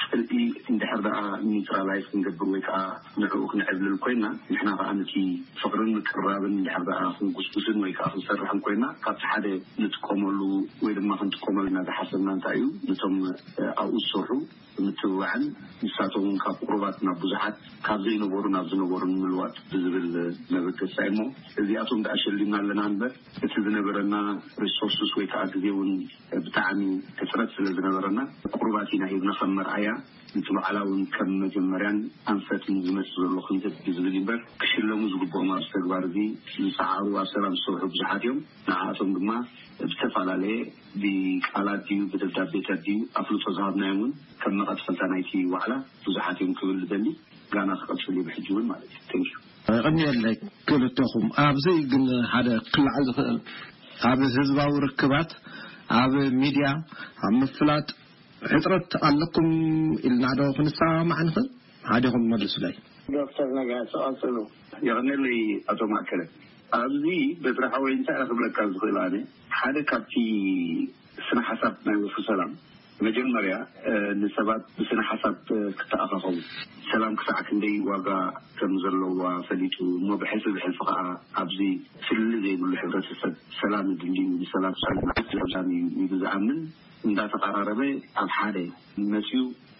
ፅልኢ 0.09 0.33
እንድሕር 0.71 0.99
ደ 1.07 1.09
ኒኒትራላይዝ 1.47 2.05
ክንገ 2.11 2.27
ወይከዓ 2.51 2.77
ንዕኡ 3.21 3.41
ክንዕብልል 3.51 3.95
ኮይና 4.03 4.25
ንሕና 4.51 4.69
ከዓ 4.79 4.87
ነቲ 4.99 5.13
ፍቅርን 5.61 5.89
ምቅርራብን 5.95 6.53
ድሕርጋ 6.67 6.89
ክንጉስጉስን 7.17 7.81
ወይከዓ 7.85 8.07
ክንሰርሕን 8.13 8.59
ኮይና 8.67 8.85
ካብቲ 9.03 9.23
ሓደ 9.31 9.45
ንጥቀመሉ 9.81 10.39
ወይ 10.85 10.93
ድማ 10.99 11.11
ክንጥቀመሉ 11.19 11.65
ና 11.77 11.87
ዝሓስብና 11.89 12.29
እንታይ 12.37 12.57
እዩ 12.63 12.71
ነቶም 12.89 13.15
ኣብኡ 13.83 13.93
ዝሰርሑ 14.03 14.31
ምትብባዕን 14.85 15.43
ንሳቶም 15.83 16.23
ውን 16.27 16.37
ካብ 16.43 16.57
ቁርባት 16.67 16.97
ናብ 17.07 17.17
ቡዙሓት 17.23 17.55
ካብ 17.85 17.99
ዘይነበሩ 18.05 18.43
ናብ 18.55 18.65
ዝነበሩ 18.71 19.01
ንምልዋት 19.11 19.55
ብዝብል 19.71 20.07
መበደስታ 20.53 20.99
እሞ 21.11 21.19
እዚኣቶም 21.61 21.99
ዳኣሸልና 22.05 22.53
ኣለና 22.61 22.81
በር 23.01 23.13
እቲ 23.45 23.53
ዝነበረና 23.65 24.15
ሬሶርስስ 24.63 25.11
ወይከዓ 25.19 25.43
ግዜውን 25.55 25.91
ብጣዕሚ 26.47 26.81
እፅረት 27.25 27.51
ስለዝነበረና 27.57 28.19
ቁርባት 28.57 28.89
ኢና 28.97 29.03
ሂብና 29.13 29.31
ከም 29.41 29.53
መርኣያ 29.59 29.89
ነቲ 30.37 30.47
በዕላ 30.55 30.77
እውን 30.87 31.01
ከም 31.13 31.29
መጀመርያን 31.43 31.97
ኣንፈትን 32.33 32.75
ዝመፅ 32.87 33.09
ዘሎ 33.21 33.35
ክንገ 33.45 33.63
ብዝብል 33.85 34.17
እበር 34.19 34.39
ክሽለሙ 34.63 34.99
ዝግብኦም 35.13 35.49
ኣብ 35.55 35.63
ተግባር 35.75 36.03
እዚ 36.09 36.17
ዝሰዕቡ 36.65 37.13
ኣብ 37.21 37.27
ሰላም 37.35 37.55
ዝሰውሑ 37.59 37.81
ቡዙሓት 37.93 38.21
እዮም 38.27 38.37
ንዓኣቶም 38.69 39.09
ድማ 39.15 39.31
ብተፈላለየ 39.89 40.57
ብቃላት 41.01 41.81
ድዩ 41.89 41.99
ብደብዳ 42.11 42.37
ቤታት 42.53 42.81
ድዩ 42.85 42.97
ኣፍልጦ 43.21 43.43
ዝሃብናዮም 43.57 43.99
ውን 44.03 44.11
ኣትፈታ 44.71 45.01
ናይቲ 45.11 45.29
ዕላ 45.53 45.71
ብዙሓት 46.05 46.37
እዮም 46.43 46.51
ክብል 46.59 46.77
ዝዘሊ 46.81 47.05
ጋና 47.53 47.69
ክቀፅሉ 47.81 48.15
ብሕጂእውን 48.27 48.65
ማት 48.69 48.81
እዩ 49.17 49.27
ን 49.75 49.85
ይቕኒለይ 50.01 50.35
ክህልቶኹም 50.67 51.25
ኣብዚ 51.45 51.65
ግን 51.91 52.05
ሓደ 52.33 52.47
ክላዓል 52.73 53.05
ዝክእል 53.09 53.37
ኣብ 54.09 54.19
ህዝባዊ 54.37 54.73
ርክባት 54.85 55.31
ኣብ 56.01 56.13
ሚድያ 56.41 56.67
ኣብ 57.27 57.33
ምፍላጥ 57.41 57.87
ሕፅረት 58.51 58.91
ኣለኩም 59.07 59.49
ኢልናዶ 60.07 60.39
ክንሰማዕ 60.57 61.19
ንኽእል 61.29 61.47
ሓደኹም 61.89 62.23
መልስ 62.33 62.53
ላይ 62.63 62.73
ዶክተር 63.15 63.47
ነጋ 63.57 63.71
ሰቀስሉ 63.93 64.37
ይቀኒለይ 64.87 65.39
ኣቶ 65.71 65.79
ኣእከረ 65.99 66.21
ኣብዚ 66.81 67.05
በፅራሓ 67.43 67.73
ወይ 67.85 67.93
ንሳ 68.01 68.09
ክብለካ 68.31 68.57
ዝክእል 68.73 68.97
ኣነ 69.05 69.15
ሓደ 69.59 69.77
ካብቲ 69.91 70.13
ስነ 71.27 71.39
ሓሳብ 71.49 71.73
ናይ 71.87 71.95
ወሱ 72.03 72.17
ሰላም 72.29 72.51
መጀመርያ 73.07 73.55
ንሰባት 74.21 74.63
ብስነ 74.77 74.99
ሓሳብ 75.09 75.35
ክተኣኻኸቡ 75.79 76.33
ሰላም 76.91 77.13
ክሳዕ 77.19 77.37
ክንደይ 77.47 77.75
ዋጋ 77.91 78.07
ከም 78.59 78.73
ዘለዋ 78.83 79.21
ፈሊጡ 79.49 79.75
እሞ 79.99 80.07
ብሕፊ 80.21 80.43
ብሕልፊ 80.55 80.79
ከዓ 80.89 80.99
ኣብዚ 81.41 81.59
ፍድሊ 82.05 82.31
ዘይብሉ 82.45 82.71
ሕብረተሰብ 82.81 83.33
ሰላም 83.61 83.87
ድልድዩ 84.01 84.29
ብሰላምሚ 84.41 85.71
እዩ 85.91 85.99
ብዝኣምን 86.13 86.59
እንዳተቀራረበ 87.09 87.81
ኣብ 88.21 88.29
ሓደ 88.37 88.57
መፅኡ 89.15 89.37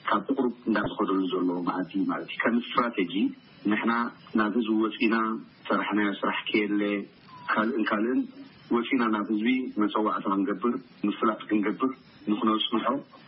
ካብ 0.09 0.23
እቅሩብ 0.33 0.53
እንዳ 0.67 0.77
ዝኸደሉ 0.91 1.19
ዘሎዎ 1.33 1.57
ማዓዲ 1.69 1.91
ማለት 2.11 2.29
እዩ 2.33 2.39
ከም 2.43 2.55
እስትራቴጂ 2.63 3.13
ንሕና 3.71 3.93
ናብ 4.39 4.53
ህዝቢ 4.59 4.77
ወፂና 4.85 5.15
ሰራሕናዮ 5.69 6.11
ስራሕ 6.21 6.39
ክየለ 6.49 6.81
ካልእን 7.51 7.83
ካልእን 7.89 8.19
ወፂና 8.75 9.03
ናብ 9.13 9.27
ህዝቢ 9.33 9.49
መፀዋዕታ 9.81 10.23
ክንገብር 10.33 10.73
ምስላቲ 11.07 11.39
ክንገብር 11.49 11.91
ንክነስንሖ 12.31 12.85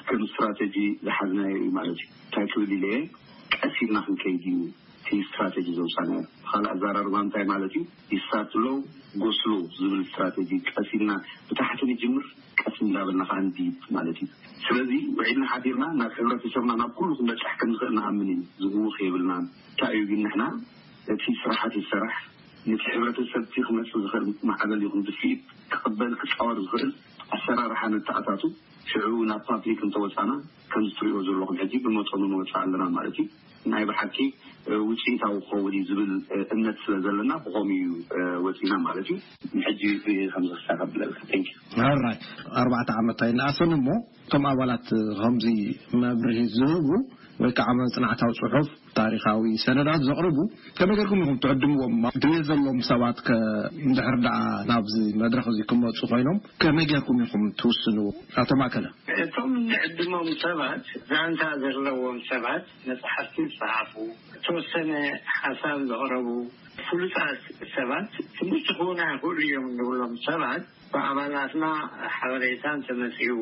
ከም 0.08 0.22
እስትራተጂ 0.28 0.76
ዝሓዝናዮ 1.06 1.54
እዩ 1.62 1.68
ማለት 1.78 2.00
እዩ 2.02 2.10
እንታይ 2.26 2.46
ክብል 2.52 2.72
ኢየ 2.78 2.94
ቀሲድና 3.58 3.98
ክንከይድ 4.08 4.44
እዩ 4.52 4.60
ቲ 5.06 5.10
ስትራተጂ 5.30 5.68
ዘውሳና 5.78 6.12
ዩ 6.18 6.22
ብካልእ 6.42 6.70
ኣዘራርባ 6.74 7.16
እንታይ 7.26 7.46
ማለት 7.54 7.74
እዩ 7.78 7.82
ይስሳትሎ 8.16 8.66
ጎስሎ 9.24 9.52
ዝብል 9.80 10.04
ስትራተጂ 10.10 10.52
ቀሲና 10.74 11.10
ብታሕቲ 11.52 11.82
ንጅምር 11.92 12.26
ቀስ 12.64 12.78
ዳበልናከ 12.98 13.34
ንድ 13.46 13.58
ማለት 13.98 14.20
እዩ 14.24 14.28
ስለዚ 14.68 14.92
ውዒድና 15.20 15.46
ሓቲርና 15.54 15.86
ናብ 16.02 16.14
ሕብረተሰብና 16.20 16.72
ናብ 16.82 16.92
ኩሉ 17.00 17.10
ክንበፅሕ 17.22 17.54
ከምዝክእል 17.62 17.96
ንኣምን 17.98 18.30
ዝህውክ 18.64 18.98
የብልና 19.08 19.32
እንታይ 19.48 19.94
እዩ 19.98 20.04
ግንሕና 20.12 20.44
እቲ 21.16 21.26
ስራሕት 21.44 21.76
ዝሰራሕ 21.84 22.14
ነቲ 22.70 22.84
ሕብረተሰብቲ 22.94 23.54
ክመፅ 23.68 23.92
ዝክእል 24.04 24.26
መዕለል 24.50 24.82
ይኹም 24.86 25.02
ብፍት 25.08 25.40
ክቅበል 25.74 26.12
ክፃወር 26.22 26.58
ዝክእል 26.66 26.92
ኣሰራርሓ 27.36 27.82
ንታዕታቱ 27.94 28.44
ሽዑቡ 28.92 29.18
ናብ 29.30 29.42
ፓብሊክ 29.48 29.80
እንተወፃና 29.88 30.32
ከምዝትሪዮ 30.72 31.16
ዘለኹ 31.28 31.50
ሕዚ 31.62 31.74
ብመፀምመወፅ 31.86 32.52
ኣለና 32.62 32.84
ማለት 32.98 33.18
እዩ 33.24 33.28
ናይ 33.72 33.84
ብሓቂ 33.90 34.16
ውፅኢታዊ 34.90 35.36
ክከወሉ 35.44 35.74
ዝብል 35.90 36.12
እምነት 36.54 36.78
ስለ 36.84 36.94
ዘለና 37.06 37.32
ብከም 37.46 37.70
እዩ 37.76 37.88
ወፅኢና 38.46 38.74
ማለት 38.88 39.08
እዩ 39.14 39.18
ንሕጂ 39.58 39.82
ከምዝክሳከብለል 40.34 41.12
ን 41.34 41.42
ዩ 41.46 41.58
ሃራይ 41.88 42.18
ኣርባዕተ 42.64 42.90
ዓመትታይ 43.02 43.34
ንኣሰኒ 43.40 43.74
ሞ 43.88 43.98
ቶም 44.34 44.46
ኣባላት 44.52 44.88
ከምዚ 45.22 45.46
መብሪህ 46.04 46.48
ዝህቡ 46.58 46.90
ወይ 47.42 47.52
ከዓ 47.58 47.70
መፅናዕታዊ 47.80 48.32
ፅሑፍ 48.40 48.68
ታሪካዊ 48.98 49.46
ሰነዳት 49.64 50.02
ዘቕርቡ 50.08 50.38
ከመይ 50.78 50.96
ጌርኩም 51.00 51.22
ኢኹም 51.24 51.38
ትዕድምዎም 51.44 51.94
ድቤዝ 52.24 52.42
ዘሎዎም 52.50 52.80
ሰባት 52.90 53.18
ከድሕር 53.28 54.18
ድኣ 54.26 54.36
ናብዚ 54.70 54.96
መድረክ 55.22 55.48
እዙ 55.52 55.60
ክመፁ 55.70 56.00
ኮይኖም 56.12 56.38
ከመይ 56.64 56.86
ጌርኩም 56.92 57.20
ኢኹም 57.26 57.44
ትውስኑ 57.62 57.98
ኣቶማ 58.42 58.62
ከለ 58.74 58.88
እቶም 59.24 59.54
ንዕድሞም 59.70 60.28
ሰባት 60.44 60.84
ዛኣንታ 61.12 61.42
ዘለዎም 61.64 62.18
ሰባት 62.32 62.66
መፅሓፍቲ 62.90 63.38
ዝሰሓፉ 63.54 63.94
እተወሰነ 64.38 64.92
ሓሳብ 65.42 65.80
ዘቕረቡ 65.92 66.28
ፍሉጣት 66.90 67.42
ሰባት 67.78 68.12
ትምዝኮና 68.38 69.02
ይክእሉ 69.14 69.38
እዮም 69.48 69.66
ንብሎም 69.80 70.14
ሰባት 70.28 70.64
ብኣባናትና 70.94 71.66
ሓበሬታን 72.18 72.80
ተመፅእ 72.90 73.34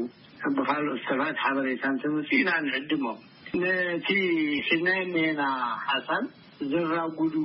ኣብካልኦት 0.50 1.04
ሰባት 1.12 1.38
ሓበሬታን 1.44 1.96
ተመፅእኢና 2.06 2.50
ንዕድሞም 2.68 3.20
ነቲ 3.62 4.08
ሽነ 4.66 4.88
ኔና 5.14 5.42
ሓሳን 5.88 6.26
ዝራጉዱ 6.72 7.36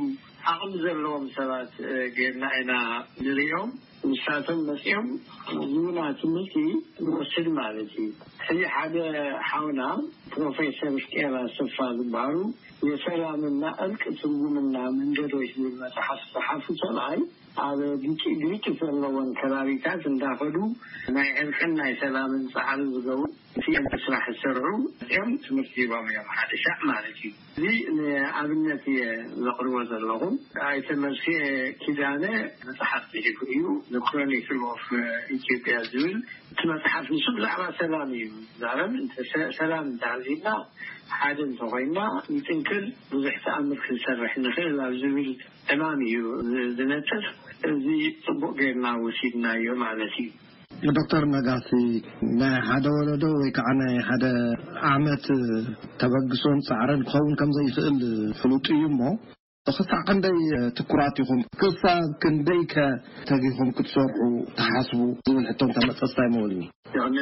ኣቕሚ 0.52 0.70
ዘለዎም 0.82 1.24
ሰባት 1.36 1.74
ጌርና 2.16 2.44
ኢና 2.60 2.72
ንሪኦም 3.26 3.70
ንሳቶን 4.08 4.58
መፂኦም 4.68 5.06
ዝእቡና 5.60 5.98
ትምልቲ 6.20 6.54
ንወስድ 7.04 7.46
ማለት 7.60 7.92
እዩ 8.02 8.08
ሕዚ 8.46 8.60
ሓደ 8.74 8.94
ሓውና 9.50 9.82
ፕሮፌሰር 10.34 10.94
ስቅራ 11.04 11.32
ተፋ 11.58 11.76
ዝበሃሉ 12.00 12.38
የሰላምና 12.90 13.62
ዕርቂ 13.84 14.02
ትጉምና 14.20 14.76
መንደዶ 14.98 15.32
ዝመፅሓፍ 15.52 16.20
ፅሓፉ 16.34 16.64
ሰብኣይ 16.82 17.18
ኣብ 17.68 17.80
ድጪ 18.02 18.22
ግልጭ 18.42 18.64
ዘለዎን 18.80 19.30
ከባቢታት 19.40 20.04
እንዳኸዱ 20.12 20.56
ናይ 21.16 21.30
ዕርቅን 21.44 21.74
ናይ 21.80 21.92
ሰላምን 22.02 22.44
ፃዕርን 22.56 22.90
ዝገብሩ 22.96 23.22
እንስራሕ 23.78 24.24
ዝሰርሑ 24.36 24.64
ኦም 25.18 25.28
ትምህርቲ 25.42 25.74
ብዮ 25.90 26.20
ሓደሻዕ 26.38 26.78
ማለት 26.90 27.18
እዩ 27.26 27.28
እዚ 27.58 27.66
ንኣብነት 27.98 28.84
የ 28.94 29.02
ዘቕርዎ 29.46 29.76
ዘለኹም 29.90 30.34
ኣይተምህር 30.68 31.20
ኪዳነ 31.82 32.24
መፅሓፍ 32.68 33.04
ዝሒጉ 33.12 33.38
እዩ 33.56 33.62
ንክሮኒክሎፍ 33.96 34.82
ኢትዮጵያ 35.36 35.76
ዝብል 35.92 36.16
እቲ 36.54 36.60
መፅሓፍ 36.72 37.06
ንሱ 37.16 37.26
ብዛዕባ 37.36 37.62
ሰላም 37.82 38.10
እዩ 38.20 38.28
ረ 38.80 38.88
ሰላም 39.60 39.86
እተሃዚና 39.94 40.46
ሓደ 41.18 41.38
እንተ 41.50 41.60
ኮይና 41.74 41.98
ንጥንክል 42.36 42.84
ብዙሕ 43.12 43.34
ተኣምርክ 43.46 43.84
ዝሰርሕ 44.00 44.34
ንክእል 44.46 44.76
ኣብ 44.86 44.94
ዝብል 45.02 45.30
እማም 45.76 46.02
እዩ 46.08 46.16
ዝነጥፍ 46.80 47.26
እዚ 47.70 47.86
ፅቡቅ 48.26 48.52
ገርና 48.62 48.86
ወሲድናዮ 49.04 49.66
ማለት 49.86 50.16
እዩ 50.24 50.28
ዶክተር 50.96 51.22
ነጋሲ 51.32 51.68
ናይ 52.38 52.54
ሓደ 52.68 52.86
ወለዶ 52.94 53.22
ወይ 53.40 53.50
ከዓ 53.56 53.68
ናይ 53.80 53.94
ሓደ 54.08 54.24
ዓመት 54.92 55.26
ተበግሶን 56.00 56.58
ፃዕረን 56.68 57.02
ክኸውን 57.08 57.38
ከምዘይኽእል 57.40 57.98
ፍሉጥ 58.40 58.66
እዩ 58.78 58.82
እሞ 58.90 59.00
ክሳዕ 59.68 59.98
ከንደይ 60.08 60.40
ትኩራት 60.78 61.16
ይኹም 61.20 61.38
ክሳ 61.60 61.82
ክንደይከ 62.22 62.74
ተጊኹም 63.28 63.68
ክትሰርሑ 63.76 64.22
ትሓስቡ 64.58 64.98
ዝብል 65.28 65.44
ሕቶም 65.50 65.70
መፀስታ 65.90 66.18
ይመበሉ 66.26 66.54
እዩ 66.56 66.66
ይቀኒ 66.88 67.16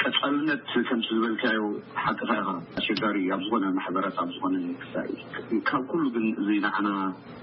ቀፃልነት 0.00 0.62
ከምቲ 0.88 1.06
ዝበልካዮ 1.16 1.60
ሓቂ 2.04 2.18
ከ 2.30 2.32
ኢኻ 2.38 2.48
ኣሸጋሪ 2.80 3.16
ኣብ 3.34 3.42
ዝኮነ 3.44 3.64
ማሕበራት 3.76 4.16
ኣብ 4.22 4.30
ዝኾነ 4.36 4.56
ክሳ 4.80 4.94
እዩ 5.50 5.60
ካብ 5.68 5.84
ኩሉ 5.90 6.04
ግን 6.16 6.26
እዚ 6.40 6.48
ንዓና 6.66 6.88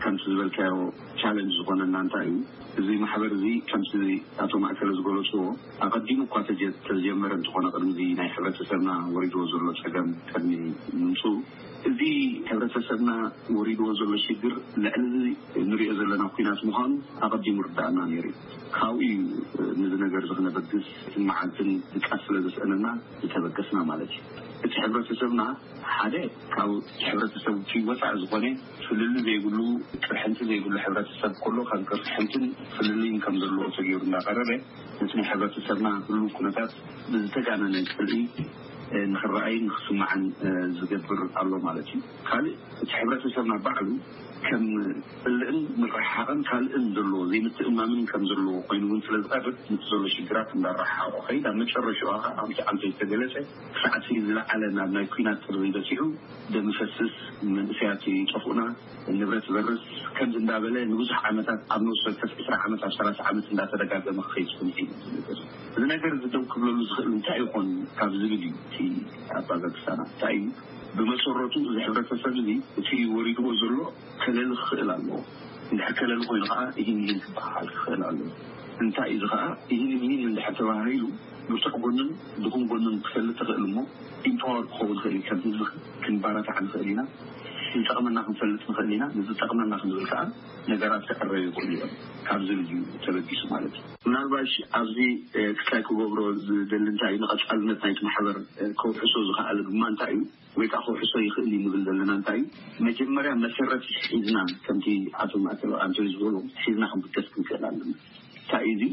ከምቲ 0.03 0.23
ዝበልካዮ 0.33 0.73
ቻለንጅ 1.21 1.53
ዝኮነ 1.59 1.81
ናንታይ 1.95 2.27
እዩ 2.35 2.83
እዚ 2.93 2.97
ማሕበር 3.03 3.31
እዚ 3.37 3.45
ከምቲ 3.69 3.93
ኣቶ 4.47 4.53
ማእከለ 4.63 4.89
ዝገለፅዎ 4.97 5.43
ኣቀዲሙ 5.87 6.19
እኳ 6.27 6.35
ተ 6.49 6.57
ተዘጀመረ 6.89 7.31
እንትኾነ 7.39 7.65
ቅድሚዚ 7.75 8.01
ናይ 8.19 8.29
ሕብረተሰብና 8.35 8.89
ወሪድዎ 9.15 9.43
ዘሎ 9.53 9.63
ፀገም 9.83 10.09
ቀድሚ 10.33 10.51
ንምፁ 11.05 11.23
እዚ 11.87 11.99
ሕብረተሰብና 12.49 13.11
ወሪድዎ 13.55 13.85
ዘሎ 13.97 14.11
ሽግር 14.25 14.53
ልዕሊ 14.83 15.11
ንሪኦ 15.71 15.91
ዘለና 15.99 16.23
ኩናት 16.35 16.61
ምኳኑ 16.67 16.91
ኣቀዲሙ 17.25 17.55
ርዳእና 17.65 17.97
ነይሩ 18.11 18.23
እዩ 18.37 18.53
ካብኡ 18.77 18.99
እዩ 19.07 19.19
ንዚ 19.81 19.93
ነገር 20.05 20.23
ዝክነበግስ 20.29 20.85
ትመዓዝን 21.13 21.69
ድቃስ 21.93 22.21
ስለ 22.27 22.35
ዘስእለና 22.45 22.85
ዝተበገስና 23.23 23.77
ማለት 23.91 24.09
እዩ 24.15 24.23
እቲ 24.65 24.73
ሕብረተሰብና 24.85 25.41
ሓደ 25.95 26.15
ካብ 26.55 26.69
ሕረተሰብ 27.07 27.57
ወፃዕ 27.89 28.13
ዝኾነ 28.23 28.45
ፍልሊ 28.87 29.15
ዘይብሉ 29.29 29.59
ቅርሕንቲ 30.05 30.39
ዘይብሉ 30.51 30.75
ሕረተሰብ 30.85 31.33
ከሎ 31.45 31.57
ካብ 31.71 31.83
ቅርሕንትን 32.03 32.45
ፍልልን 32.77 33.17
ከም 33.25 33.37
ዘለዎ 33.43 33.67
ተ 33.77 33.89
ገይሩ 33.89 34.01
እናቀረበ 34.09 34.49
ነቲ 35.01 35.13
ሕብረተሰብና 35.31 35.87
ፍሉ 36.07 36.21
ኩነታት 36.37 36.73
ብዝተጋነነ 37.15 37.75
ፍልኢ 37.97 38.21
ንኽረኣዩ 39.11 39.55
ንክስማዕን 39.67 40.23
ዝገብር 40.77 41.19
ኣሎ 41.41 41.51
ማለት 41.67 41.87
እዩ 41.93 42.01
ካልእ 42.27 42.57
እቲ 42.81 42.89
ሕብረትሰብ 42.97 43.45
ናባዕሉ 43.51 43.87
ከም 44.47 44.63
እልእን 45.27 45.57
ንራሓቕን 45.81 46.39
ካልእን 46.47 46.85
ዘለዎ 46.95 47.19
ዘይምትእማምን 47.31 48.01
ከም 48.11 48.23
ዘለዎ 48.29 48.53
ኮይኑውን 48.67 49.01
ስለዝቀር 49.05 49.45
ዘሎ 49.89 50.01
ሽግራት 50.15 50.49
እዳራሓ 50.57 50.93
ከይድ 51.25 51.45
ኣብ 51.51 51.55
መጨረሹ 51.61 51.99
ከ 52.23 52.27
ኣቲ 52.43 52.55
ዓንተይ 52.71 52.91
ዝተገለፀ 52.93 53.33
ክሳዕት 53.75 54.05
ዝለዓለ 54.27 54.61
ናብ 54.77 54.89
ናይ 54.97 55.07
ኩናት 55.13 55.39
ጥርን 55.45 55.71
ደሲዑ 55.77 56.01
ደምፈስስ 56.55 57.13
መንእስያት 57.55 58.03
ይጠፍኡና 58.15 58.61
ንብረት 59.19 59.47
በርስ 59.55 59.83
ከምዚ 60.17 60.37
እንዳበለ 60.43 60.75
ንብዙሕ 60.91 61.19
ዓመታት 61.31 61.61
ኣብ 61.75 61.81
ነወከ 61.87 62.31
ዕስራ 62.43 62.55
ዓመት 62.67 62.83
ኣብ 62.87 62.93
ሰላ 62.99 63.09
ዓመት 63.31 63.47
እዳተደጋገመ 63.55 64.19
ክኸይ 64.29 64.47
እዚ 64.67 64.79
ነገር 65.93 66.13
ዝደ 66.23 66.35
ክብለሉ 66.53 66.77
ዝክእል 66.89 67.09
እንታይ 67.15 67.39
ይኮን 67.45 67.67
ካብ 67.97 68.11
ዝብል 68.21 68.33
እዩእ 68.37 68.97
ኣባጋግስሳና 69.39 69.99
ንታይ 70.13 70.35
እዩ 70.39 70.47
ብመሰረቱ 70.97 71.53
ዝሕብረተሰብ 71.73 72.33
እዙ 72.41 72.49
እቲ 72.79 72.89
ወሪድዎ 73.13 73.45
ዘሎ 73.61 73.73
ከለሊ 74.21 74.49
ክኽእል 74.59 74.89
ኣለዎ 74.95 75.17
እንድ 75.71 75.81
ከለሊ 75.99 76.21
ኮይኑ 76.29 76.43
ከዓ 76.51 76.61
እሂ 76.81 76.87
ን 76.99 77.17
ክበሃል 77.25 77.67
ክኽእል 77.75 78.03
ኣለዎ 78.09 78.27
እንታይ 78.83 79.09
እዚ 79.15 79.23
ከዓ 79.31 79.41
እሂንሂን 79.75 80.21
እንድሓ 80.27 80.45
ተባህርሉ 80.59 81.03
ብርትዕ 81.49 81.73
ጎኑን 81.83 82.09
ድኹም 82.45 82.63
ጎኑን 82.71 82.95
ክፈልጥ 83.07 83.35
ተኽእል 83.41 83.65
ሞ 83.75 83.81
ኢንታወር 84.29 84.63
ክኸውን 84.75 84.97
ክእል 85.03 85.17
ከም 85.29 85.41
ክንባረትዕ 86.03 86.57
ንክእል 86.65 86.87
ኢና 86.93 87.01
ዝጠቅመና 87.75 88.17
ክንሰልጥ 88.25 88.61
ንኽእል 88.69 88.89
ኢና 88.95 89.03
ንዝጠቅመና 89.17 89.73
ክንብል 89.81 90.03
ከዓ 90.11 90.19
ነገራት 90.71 91.03
ክዕረ 91.17 91.31
ይክእሉ 91.45 91.69
እዮም 91.75 91.91
ካብዝ 92.27 92.49
ብዩ 92.59 92.73
ተበድሱ 93.03 93.41
ማለት 93.53 93.73
እዩ 93.79 93.83
ምናልባሽ 94.07 94.53
ኣብዚ 94.79 94.97
ክስታይ 95.59 95.81
ክገብሮ 95.87 96.21
ዝደሊ 96.45 96.85
እንታይ 96.93 97.13
እዩ 97.15 97.21
ንቐፃልነት 97.31 97.79
ናይቲ 97.85 97.99
ማሕበር 98.07 98.37
ከውሕሶ 98.81 99.13
ዝከኣሉ 99.29 99.59
ድማ 99.71 99.83
እንታይ 99.93 100.13
እዩ 100.17 100.23
ወይከዓ 100.61 100.79
ከውሕሶ 100.87 101.13
ይክእል 101.27 101.49
ዩ 101.55 101.59
ንብል 101.65 101.81
ዘለና 101.89 102.11
እንታይ 102.19 102.39
እዩ 102.45 102.83
መጀመርያ 102.87 103.31
መሰረትሒዝና 103.43 104.37
ከምቲ 104.67 104.87
ኣቶም 105.25 105.43
ማእተን 105.47 106.09
ዝበልዎ 106.15 106.41
ሒዝና 106.65 106.83
ክንብከስ 106.93 107.27
ክንክእል 107.35 107.65
እንታይ 107.75 108.65
እዩ 108.73 108.79
ዚ 108.83 108.91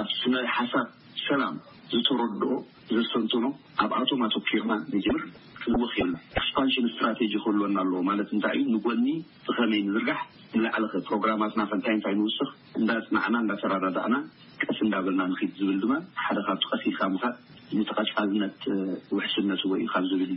ኣብ 0.00 0.06
ስለ 0.20 0.36
ሓሳብ 0.58 0.88
ሰላም 1.26 1.56
ዝተረድኦ 1.92 2.52
ዘሰንትሎ 2.94 3.44
ኣብ 3.82 3.90
ኣውቶማቶ 3.98 4.34
ፊርማ 4.48 4.70
ንጀምር 4.94 5.22
ወብል 5.80 6.10
ኤስፓንሽን 6.40 6.86
ስትራቴጂ 6.92 7.32
ክህልወና 7.42 7.76
ኣለዎ 7.84 8.00
ማለት 8.08 8.28
እንታይ 8.36 8.54
እዩ 8.60 8.64
ንጎኒ 8.74 9.06
ብኸመይ 9.46 9.80
ንዝርጋሕ 9.86 10.18
ንላዕለ 10.56 10.84
ኸ 10.92 11.00
ፕሮግራማትና 11.08 11.60
ፈንታይንታይ 11.70 12.14
ንውስኽ 12.20 12.50
እንዳፅናዕና 12.80 13.36
እንዳሰራዳዳእና 13.44 14.14
ቀስ 14.64 14.80
እንዳበልና 14.86 15.22
ንክድ 15.32 15.52
ዝብል 15.60 15.78
ድማ 15.84 15.94
ሓደ 16.24 16.38
ካብቲ 16.48 16.66
ቀሲልካ 16.72 17.00
ምካ 17.14 17.24
ንተቃጫዝነት 17.78 18.60
ውሕስነት 19.16 19.62
ህዎ 19.66 19.74
እዩ 19.80 19.88
ካብ 19.94 20.06
ዝብል 20.12 20.26
እዩ 20.26 20.36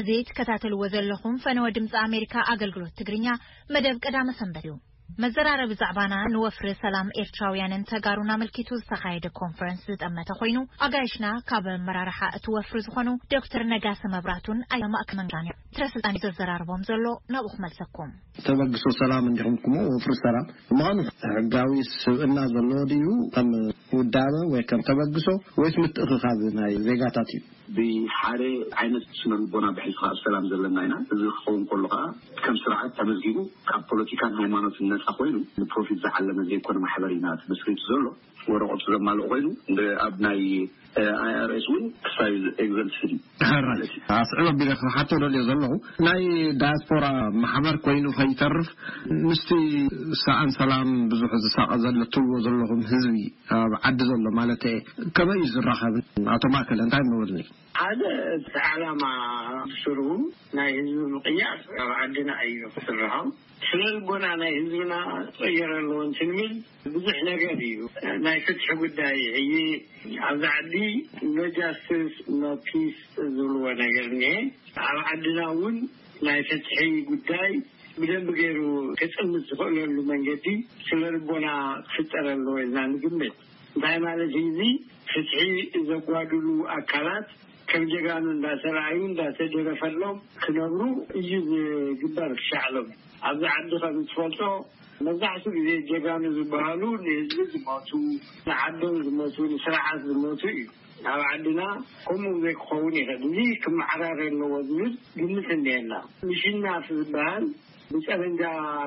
እዚ 0.00 0.08
ትከታተልዎ 0.28 0.82
ዘለኹም 0.94 1.40
ፈነወ 1.46 1.66
ድምፂ 1.78 1.92
ኣሜሪካ 2.08 2.34
ኣገልግሎት 2.54 2.94
ትግርኛ 3.00 3.26
መደብ 3.74 3.96
ቀዳመ 4.04 4.28
ሰንበት 4.40 4.64
እዩ 4.66 4.74
መዘራረቢ 5.22 5.68
ብዛዕባና 5.70 6.14
ንወፍሪ 6.34 6.68
ሰላም 6.82 7.08
ኤርትራውያንን 7.22 7.86
ተጋሩ 7.90 8.18
ንምልኪቱ 8.28 8.70
ዝተካየደ 8.80 9.26
ኮንፈረንስ 9.40 9.82
ዝጠመተ 9.90 10.28
ኮይኑ 10.40 10.58
ኣጋይሽና 10.86 11.26
ካብ 11.50 11.66
መራርሓ 11.88 12.20
እቲ 12.38 12.46
ወፍሪ 12.56 12.78
ዝኾኑ 12.86 13.08
ዶክተር 13.36 13.64
ነጋሲ 13.72 14.02
መብራቱን 14.14 14.60
ኣይማእከመ 14.76 15.20
ትረስልጣን 15.76 16.16
እዩ 16.20 16.24
ዘዘራርቦም 16.30 16.86
ዘሎ 16.90 17.04
ናብኡ 17.34 17.48
ክመልሰኩም 17.56 18.12
ተበግሶ 18.46 18.82
ሰላም 19.00 19.24
እንዲኹም 19.30 19.54
ኩም 19.64 19.74
ወፍሪ 19.94 20.12
ሰላም 20.24 20.44
ምካኑ 20.78 20.98
ሕጋዊ 21.36 21.72
ስብእና 22.02 22.38
ዘለዎ 22.52 22.78
ድዩ 22.90 23.06
ከም 23.34 23.48
ውዳበ 23.96 24.34
ወይ 24.52 24.62
ከም 24.70 24.80
ተበግሶ 24.88 25.26
ወይስ 25.60 25.76
ምትእክካ 25.82 26.24
ናይ 26.58 26.74
ዜጋታት 26.88 27.30
እዩ 27.36 27.40
ብሓደ 27.76 28.40
ዓይነት 28.82 29.04
ስነልቦና 29.20 29.66
ብሒዙካ 29.78 30.02
ኣብ 30.12 30.16
ሰላም 30.26 30.46
ዘለና 30.52 30.78
ኢና 30.86 30.94
እዚ 31.14 31.22
ክኸውን 31.36 31.62
ከሉ 31.72 31.84
ከዓ 31.92 32.00
ከም 32.44 32.56
ስራዓት 32.64 32.92
ተመዝጊቡ 33.00 33.38
ካብ 33.70 33.82
ፖለቲካን 33.92 34.34
ሃይማኖት 34.40 34.76
ነፃ 34.92 35.06
ኮይኑ 35.18 35.36
ንፕሮፊት 35.62 35.98
ዝዓለመ 36.06 36.38
ዘይኮነ 36.50 36.78
ማሕበር 36.86 37.12
ኢናምስሪቱ 37.18 37.82
ዘሎ 37.92 38.04
ወረቆቱ 38.52 38.82
ዘማልኦ 38.94 39.24
ኮይኑ 39.32 39.46
ኣብ 40.06 40.14
ናይ 40.26 40.38
ኣስዕ 44.20 44.44
ኣ 44.50 44.52
ደልዮ 45.22 45.40
ዘለኹ 45.48 45.70
ናይ 46.06 46.22
ዳስፖራ 46.62 47.04
ማሕበር 47.42 47.76
ይኑ 47.98 48.06
ከይተርፍ 48.18 48.68
ምስ 49.26 49.42
ሰኣን 50.24 50.50
ሰላም 50.58 50.88
ብዙ 51.12 51.20
ዝሰቀ 51.44 51.68
ትዎ 52.14 52.30
ዘለኹም 52.46 52.82
ህዝቢ 52.92 53.16
ኣብ 53.60 53.74
ዓዲ 53.90 54.00
ዘሎ 54.10 54.24
ማ 54.38 54.42
ከመይ 55.18 55.38
እዩ 55.46 55.50
ዝረኸብ 55.56 55.96
ኣ 56.36 56.38
ታይ 56.44 57.04
በል 57.20 57.38
ሓደ 57.82 58.02
ስሩ 59.82 60.00
ናይ 60.58 60.70
ህዝቢ 60.80 61.12
ቅያር 61.26 61.58
ኣ 62.00 62.10
ና 62.30 62.34
እዩ 62.48 62.62
ቡ 62.74 62.76
ስለቦና 63.68 64.26
ህዝቢና 64.58 64.94
ትረ 65.38 65.72
ለዎ 65.88 65.98
ል 66.10 66.52
ዙ 67.04 67.08
እዩ 67.66 67.74
ፍት 67.96 69.00
ይ 70.79 70.79
እዚኖጃስተስ 71.24 72.14
ኖኪስ 72.42 72.96
ዝብልዎ 73.34 73.64
ነገር 73.82 74.06
እኒሀ 74.14 74.36
ኣብ 74.86 74.98
ዓድና 75.12 75.38
እውን 75.54 75.76
ናይ 76.26 76.40
ፍትሒ 76.48 76.78
ጉዳይ 77.10 77.50
ብደንብ 78.00 78.28
ገይሩ 78.40 78.60
ክፅምት 79.00 79.42
ዝኽእለሉ 79.50 79.96
መንገዲ 80.12 80.46
ስለ 80.88 81.00
ርቦና 81.16 81.46
ክፍጠረለ 81.92 82.46
ዝና 82.68 82.78
ንግምት 82.92 83.34
እንታይ 83.74 83.98
ማለት 84.06 84.32
እዙ 84.42 84.58
ፍትሒ 85.12 85.34
ዘጓድሉ 85.90 86.46
ኣካላት 86.76 87.28
ከም 87.72 87.82
ጀጋኑ 87.92 88.24
እንዳተራእዩ 88.36 89.00
እዳተደረፈሎም 89.10 90.16
ክነብሩ 90.44 90.80
እዩ 91.20 91.30
ዝግባር 92.00 92.30
ክሻዕሎም 92.40 92.88
ኣብዚ 93.28 93.42
ዓዲ 93.56 93.70
ከም 93.82 93.96
ዝትፈልጦ 94.04 94.40
መብዛሕትኡ 95.06 95.50
ግዜ 95.56 95.68
ጀጋኒ 95.88 96.24
ዝበሃሉ 96.36 96.82
ንህዝቢ 97.04 97.38
ዝሞቱ 97.52 97.88
ንዓዶም 98.48 98.96
ዝመቱ 99.06 99.36
ንስርዓት 99.52 100.00
ዝመቱ 100.08 100.42
እዩ 100.52 100.62
ኣብ 101.12 101.20
ዓድና 101.28 101.60
ከምኡ 102.06 102.32
ዘይክኸውን 102.42 102.94
ይኽእል 103.00 103.22
እዚ 103.28 103.36
ክመዓራርየለዎ 103.62 104.50
ዝብብል 104.68 104.92
ግምት 105.20 105.48
እኒሄና 105.56 105.92
ምሽናፍ 106.30 106.84
ዝበሃል 106.98 107.44
ብፀረንጃ 107.92 108.42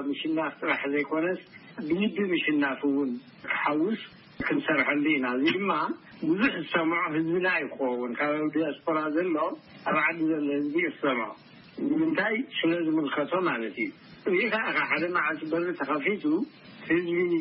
ምሽናፍ 0.10 0.52
ጥራሕ 0.62 0.82
ዘይኮነስ 0.94 1.42
ብልድ 1.88 2.18
ምሽናፍ 2.34 2.82
እውን 2.92 3.12
ክሓውስ 3.52 4.04
ክንሰርሐሉ 4.46 5.04
ኢና 5.16 5.26
እዚ 5.40 5.46
ድማ 5.58 5.72
ብዙሕ 6.28 6.54
ዝሰምዖ 6.66 7.02
ህዝብና 7.16 7.48
ይክኸውን 7.64 8.12
ካብብ 8.20 8.48
ዲያስፖራ 8.56 9.00
ዘሎ 9.18 9.36
ኣብ 9.90 9.98
ዓዲ 10.06 10.20
ዘሎ 10.32 10.46
ህዝቢ 10.58 10.78
ሰምዖ 11.02 11.28
ንምንታይ 11.92 12.36
ስለ 12.60 12.72
ዝምልከቶ 12.88 13.32
ማለት 13.52 13.76
እዩ 13.86 13.90
ከዓ 14.26 14.38
ሓደ 14.90 15.04
መዓ 15.16 15.26
በሪ 15.52 15.66
ተከፊቱ 15.80 16.24
ህዝቢ 16.90 17.32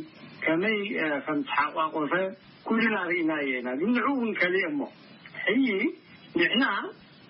ከመይ 0.44 0.78
ከምሓቋ 1.26 1.74
ቆፈ 1.96 2.12
ኩሉናርኢና 2.68 3.32
የ 3.48 3.52
ኢና 3.60 3.68
ግ 3.80 3.82
ንዕኡ 3.94 4.06
ውን 4.20 4.30
ከሊእ 4.40 4.66
ሞ 4.78 4.88
ሕይ 5.44 5.60
ንሕና 6.38 6.64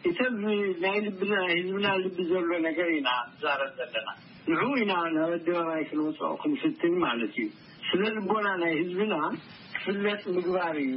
እቶይ 0.08 0.30
ይ 0.58 0.62
ህዝብና 1.06 1.86
ልቢ 2.04 2.16
ዘሎ 2.30 2.48
ነገር 2.68 2.88
ኢና 2.98 3.08
ዛረፍ 3.42 3.72
ዘለና 3.80 4.08
ንዕኡ 4.52 4.68
ኢና 4.82 4.92
ናብ 5.16 5.30
ኣደበባይ 5.38 5.82
ክንውፅኦ 5.90 6.30
ክንፍትን 6.44 6.94
ማለት 7.06 7.34
እዩ 7.42 7.48
ስለዝቦና 7.88 8.48
ናይ 8.62 8.72
ህዝብና 8.80 9.14
ክፍለጥ 9.76 10.22
ምግባር 10.36 10.76
እዩ 10.84 10.94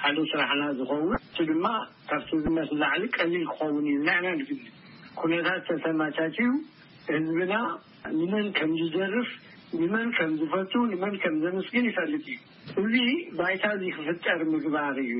ሓደ 0.00 0.16
ስራሕና 0.32 0.64
ዝኸውን 0.80 1.14
ድማ 1.50 1.66
ካብቲ 2.10 2.30
ዝመስ 2.46 2.70
ላዕሊ 2.82 3.04
ቀሊል 3.18 3.44
ክኸውን 3.52 3.86
እዩና 3.92 4.08
ግ 4.48 4.50
ኩነታት 5.20 5.62
ተሰማቻት 5.70 6.36
እዩ 6.42 6.50
ህዝብና 7.16 7.54
ንመን 8.18 8.46
ከም 8.56 8.70
ዝደርፍ 8.80 9.30
ንመን 9.80 10.08
ከም 10.16 10.30
ዝፈቱ 10.40 10.72
ንመን 10.90 11.14
ከም 11.22 11.34
ዘመስግን 11.44 11.84
ይፈልጥ 11.88 12.26
እዩ 12.82 12.94
እዚ 13.02 13.14
ባይታ 13.38 13.64
ዚ 13.80 13.92
ክፍጠር 13.96 14.40
ምግባር 14.52 14.96
እዩ 15.04 15.12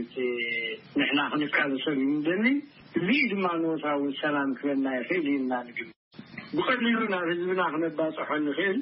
ንሕና 0.98 1.20
ክንቃሎሰሉ 1.32 1.98
ዩ 2.08 2.12
ንደሊ 2.18 2.46
እዙ 2.98 3.08
ድማ 3.32 3.46
ኖታዊ 3.64 4.04
ሰላም 4.22 4.50
ክበልና 4.58 4.88
ይክእል 4.98 5.26
ኢልና 5.34 5.54
ንግ 5.68 5.78
ብቀሊሉ 6.58 6.98
ናብ 7.14 7.24
ህዝብና 7.32 7.60
ክነባፅሖ 7.74 8.30
ንክእል 8.46 8.78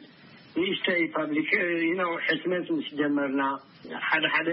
ንስተፓብሊክ 0.60 1.50
ሕስነት 2.26 2.68
ምስ 2.76 2.88
ጀመርና 3.00 3.42
ሓደ 4.08 4.24
ሓደ 4.34 4.50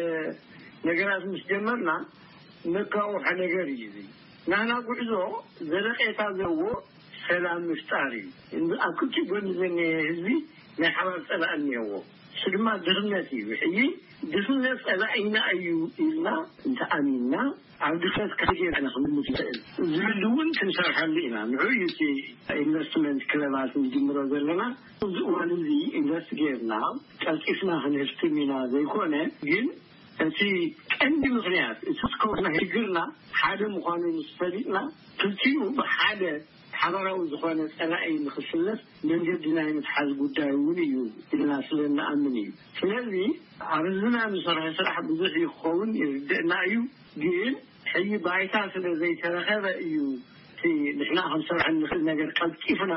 ነገራት 0.88 1.26
ምስ 1.34 1.44
ጀመርና 1.52 1.92
መከቑሑ 2.78 3.22
ነገር 3.44 3.66
እዩ 3.76 3.84
ናና 4.52 4.72
ጉዕዞ 4.88 5.12
ዘረቀታ 5.70 6.22
ዘዎ 6.40 6.62
ሰላም 7.28 7.60
ምፍጣር 7.72 8.12
እዩ 8.20 8.30
እ 8.58 8.78
ኣብ 8.86 8.94
ክልቲ 9.00 9.16
ጎሚ 9.30 9.48
ዘነ 9.60 9.78
ህዝቢ 10.08 10.28
ናይ 10.82 10.92
ሓባር 10.96 11.20
ፀላእ 11.28 11.54
እኒአዎ 11.60 11.92
ንሱ 12.36 12.44
ድማ 12.54 12.68
ድኽነት 12.86 13.28
እዩ 13.40 13.50
ዕይ 13.68 13.78
ድኽነት 14.34 14.80
ፀላእ 14.88 15.14
ኢና 15.24 15.36
እዩ 15.58 15.66
ኢልና 16.06 16.28
እንተ 16.70 16.80
ኣሚንና 16.98 17.36
ኣብ 17.88 17.96
ድፈት 18.04 18.34
ክምል 18.40 19.24
ኽእል 19.28 19.58
ዝብሉ 19.94 20.24
እውን 20.32 20.50
ክንሰርሐሉ 20.58 21.16
ኢና 21.28 21.38
ን 21.52 21.60
እዩ 21.68 21.82
ኢንቨስትመንት 22.64 23.24
ክለባት 23.34 23.72
ዝድምሮ 23.84 24.18
ዘለና 24.34 24.62
ዝእዋን 25.16 25.52
እዙ 25.60 25.68
ኢንቨስቲ 26.02 26.34
ገርና 26.42 26.74
ቀርቂስና 27.26 27.72
ክንርቲ 27.86 28.22
ሚና 28.38 28.54
ዘይኮነ 28.74 29.16
ግን 29.52 29.68
እቲ 30.28 30.40
ቀንዲ 31.00 31.24
ምክንያት 31.38 31.80
እ 31.92 31.94
ና 32.46 32.50
ሽግርና 32.60 32.98
ሓደ 33.40 33.60
ምኳኑ 33.76 34.04
ስ 34.26 34.30
ፈሊጥና 34.40 34.78
ፍልቲኡ 35.22 35.58
ብሓደ 35.78 36.22
ሓበራዊ 36.82 37.18
ዝኾነ 37.32 37.60
ፀላእ 37.78 38.06
ንክስለፍ 38.26 38.80
መንገዲ 39.10 39.44
ናይ 39.58 39.70
ምትሓዝ 39.78 40.10
ጉዳይ 40.22 40.52
ውን 40.66 40.78
እዩ 40.86 40.94
ኢልና 41.34 41.52
ስለ 41.70 41.80
ንኣምን 41.98 42.36
እዩ 42.42 42.50
ስለዚ 42.80 43.14
ኣብ 43.78 43.84
ህዝና 43.90 44.16
ንስራሒ 44.36 44.68
ስራሕ 44.80 44.96
ብዙሕ 45.10 45.34
ይክኸውን 45.46 45.92
ይርድእና 46.02 46.52
እዩ 46.68 46.76
ግን 47.24 47.54
ሕይ 47.92 48.12
ባይታ 48.26 48.56
ስለ 48.76 48.86
ዘይተረኸበ 49.02 49.66
እዩ 49.88 49.96
እ 50.68 50.70
ንሕ 51.00 51.10
ከም 51.32 51.42
ሰራ 51.48 51.62
ንኽእል 51.80 52.02
ነገር 52.10 52.30
ቀጢፉና 52.40 52.94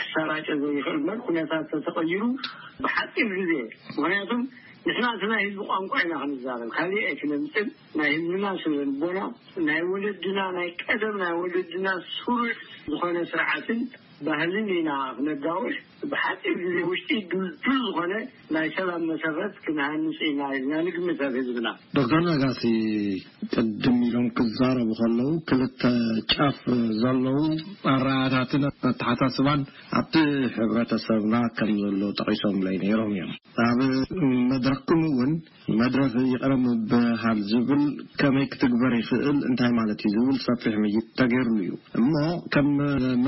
ክሰራጨዘይክእል 0.00 1.18
ኩነታት 1.28 1.64
ተተቀይሩ 1.72 2.22
ብሓጢር 2.82 3.30
ግዜ 3.40 3.54
ምክንያቱ 3.98 4.30
ንስናት 4.84 5.22
ናይ 5.30 5.42
ህዝቢ 5.46 5.58
ቋንቋ 5.70 5.94
ኢና 6.04 6.12
ክንዛረብ 6.20 6.68
ካል 6.76 6.92
ኣክለምፅን 7.10 7.66
ናይ 7.98 8.10
ህምብና 8.16 8.44
ስርዕንቦና 8.62 9.18
ናይ 9.66 9.80
ወለድና 9.90 10.38
ናይ 10.56 10.68
ቀደም 10.84 11.14
ናይ 11.22 11.34
ወለድና 11.40 11.86
ስሩዕ 12.14 12.46
ዝኮነ 12.92 13.16
ስርዓትን 13.32 13.80
ባህልና 14.28 14.90
ነጋው 15.26 15.60
ብሓፂር 16.10 16.54
ግዜ 16.60 16.76
ውሽጢ 16.90 17.10
ድልል 17.62 17.70
ዝኮነ 17.86 18.12
ናይ 18.54 18.68
ሰላብ 18.76 19.00
መሰረት 19.10 19.54
ክንሃን 19.64 20.04
ኢና 20.28 20.40
ና 20.70 20.80
ንግመ 20.86 21.06
ሰብ 21.20 21.34
ዝብና 21.46 21.68
ዶክተር 21.96 22.20
ነጋሲ 22.28 22.62
ቅድም 23.54 23.98
ኢሎም 24.08 24.26
ክዛረቡ 24.38 24.88
ከለዉ 25.00 25.28
ክልተ 25.50 25.82
ጫፍ 26.32 26.58
ዘለዉ 27.02 27.40
ኣረያታትን 27.92 28.64
ተሓሳስባን 29.02 29.60
ኣብቲ 30.00 30.14
ሕብረተሰብና 30.56 31.34
ከም 31.58 31.72
ዘለ 31.82 32.02
ጠቂሶም 32.20 32.58
ይ 32.74 32.78
ነሮም 32.84 33.12
እዮም 33.16 33.32
ኣብ 33.68 33.78
መድረኩም 34.52 35.02
እውን 35.10 35.34
መድረክ 35.82 36.14
ይቀረ 36.34 36.52
ብሃል 36.92 37.38
ዝብል 37.52 37.84
ከመይ 38.22 38.48
ክትግበር 38.54 38.94
ይክእል 39.02 39.38
እንታይ 39.50 39.72
ማለት 39.80 40.00
ዩ 40.08 40.14
ዝብል 40.18 40.38
ሰፊሕ 40.48 40.74
ምይ 40.84 40.96
ተገይሩሉ 41.20 41.60
እዩ 41.66 41.74
እሞ 42.00 42.14
ከም 42.56 42.70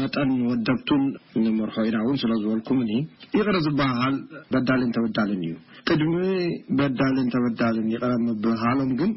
መጠን 0.01 0.33
ወደግ 0.53 0.81
ቱን 0.89 1.03
ንምርኮይና 1.45 1.97
እውን 2.05 2.17
ስለዝበልኩምኒ 2.23 2.91
ይቕረ 3.37 3.57
ዝበሃል 3.67 4.17
በዳሊን 4.53 4.87
እንተበዳልን 4.89 5.43
እዩ 5.49 5.55
ቅድሚ 5.89 6.15
በዳል 6.79 7.17
ንተበዳልን 7.27 7.89
ይቕረ 7.95 8.13
ምብሃሎም 8.27 8.91
ግን 9.01 9.13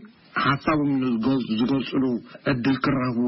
ሓሳቦም 0.46 0.90
ንዝገልፅሉ 1.04 2.04
ዕድል 2.52 2.78
ክረህቡ 2.86 3.20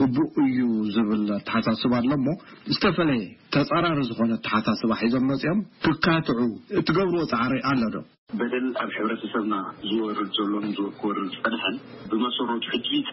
ግቡእ 0.00 0.30
እዩ 0.46 0.60
ዝብል 0.94 1.24
ተሓሳስብ 1.48 1.92
ኣሎ 1.98 2.10
ሞ 2.26 2.36
ዝተፈለየ 2.74 3.24
ተፃራሪ 3.54 3.98
ዝኮነ 4.06 4.32
ተሓታት 4.44 4.76
ስባሒዞም 4.78 5.24
መፅኦም 5.30 5.58
ክካትዑ 5.82 6.38
እትገብርዎ 6.78 7.20
ፃዕሪ 7.32 7.56
ኣሎ 7.70 7.82
ዶ 7.94 7.98
በደል 8.38 8.64
ኣብ 8.82 8.88
ሕብረተሰብና 8.94 9.54
ዝወርድ 9.88 10.30
ዘሎም 10.38 10.64
ዝወክወርድ 10.76 11.32
ፀንሐን 11.42 11.76
ብመሰረቱ 12.10 12.64
ሕጅት 12.74 13.08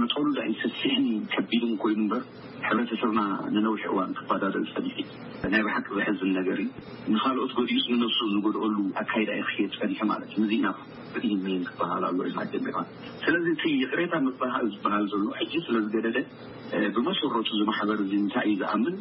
መጠሉዳ 0.00 0.38
ዩ 0.48 0.52
ስሲሕን 0.62 1.04
ከቢድን 1.34 1.74
ኮይኑ 1.82 1.98
ምበር 2.06 2.22
ሕብረተሰብና 2.68 3.20
ንነዊሒ 3.56 3.84
እዋን 3.90 4.10
ክፈዳዶ 4.20 4.54
ዝፀኒሕ 4.70 4.96
ናይ 5.52 5.62
ባሓቂ 5.66 5.86
ዘሕዝን 5.98 6.32
ነገር 6.38 6.58
እዩ 6.64 6.74
ንካልኦት 7.14 7.54
ገዲዩስ 7.58 7.86
ንነሱ 7.94 8.18
ዝገድኦሉ 8.32 8.76
ኣካይዳ 9.02 9.30
ይ 9.38 9.42
ክክየድ 9.48 9.74
ፈኒሑ 9.82 10.00
ማለት 10.12 10.28
እዩ 10.32 10.38
ምዚኢና 10.44 10.66
ን 11.60 11.62
ክበሃል 11.68 12.06
ና 12.38 12.46
ገዕለት 12.56 12.90
ስለዚ 13.26 13.46
እቅሬታ 13.86 14.12
መበሃእ 14.26 14.66
ዝበሃል 14.74 15.06
ዘሎ 15.14 15.24
ሕ 15.42 15.52
ስለዚ 15.68 15.86
ገደደ 15.94 16.18
ብመሰረቱ 16.96 17.48
ዝማሕበር 17.62 18.00
እ 18.06 18.08
እንታይ 18.22 18.48
እዩ 18.54 18.58
ዝኣምን 18.62 18.96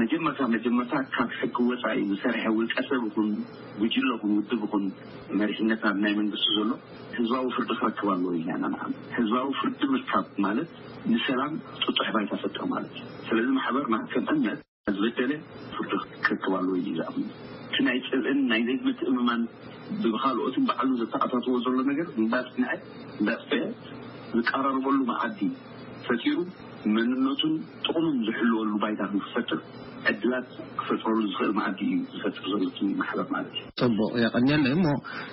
መጀመርታ 0.00 0.42
መጀመርታ 0.54 0.94
ካብ 1.14 1.30
ሕጊ 1.38 1.56
ወፃኢ 1.70 1.96
ዝሰርሐ 2.10 2.42
ውልቀሰብ 2.58 3.02
ኩን 3.14 3.26
ጉጅለኹን 3.80 4.30
ውድብ 4.36 4.62
ኹን 4.72 4.84
መሪሕነትና 5.40 5.90
ብናይ 5.96 6.14
መንግስቲ 6.20 6.46
ዘሎ 6.58 6.70
ህዝባዊ 7.16 7.44
ፍርዲ 7.56 7.70
ክረክባለዎ 7.80 8.30
ናንዓ 8.62 8.80
ህዝባዊ 9.16 9.48
ፍርዲ 9.60 9.80
ብርካብ 9.92 10.26
ማለት 10.46 10.70
ንሰላም 11.12 11.54
ጥጡሕ 11.82 12.08
ባይታ 12.16 12.32
ሰጥር 12.44 12.64
ማለት 12.74 12.94
እዩ 13.02 13.26
ስለዚ 13.28 13.48
ማሕበርና 13.58 13.98
ከም 14.12 14.26
እምነት 14.34 14.60
ዝበደለ 14.96 15.32
ፍርዲ 15.76 15.92
ክርክባለዎ 16.26 16.74
ዝኣም 17.00 17.18
እቲ 17.66 17.76
ናይ 17.88 17.98
ፅብእን 18.08 18.40
ናይ 18.52 18.62
ደግቢትእምማን 18.70 19.42
ብካልኦትን 20.04 20.64
ባዕሉ 20.70 20.90
ዘተኣታትዎ 21.02 21.56
ዘሎ 21.66 21.76
ነገር 21.90 22.08
እባ 22.22 22.32
ፅንዐ 22.48 22.70
እዳጥፍ 23.20 23.52
ዝቀረርበሉ 24.36 24.96
መዓዲ 25.12 25.40
ፈቲሩ 26.08 26.36
መንነቱን 26.94 27.52
ጥቕሙም 27.84 28.16
ዝሕልወሉ 28.26 28.70
ባይታን 28.82 29.12
ፈጥር 29.32 29.60
ዕድላት 30.10 30.48
ክፈጥሉ 30.80 31.16
እል 31.48 31.52
ዓዲ 31.64 31.80
ዩ 31.92 31.96
ዝፈር 32.20 32.34
ዩ 32.50 32.52
ጥቡቅ 33.80 34.12
የቀኒለይ 34.22 34.72
እሞ 34.76 34.84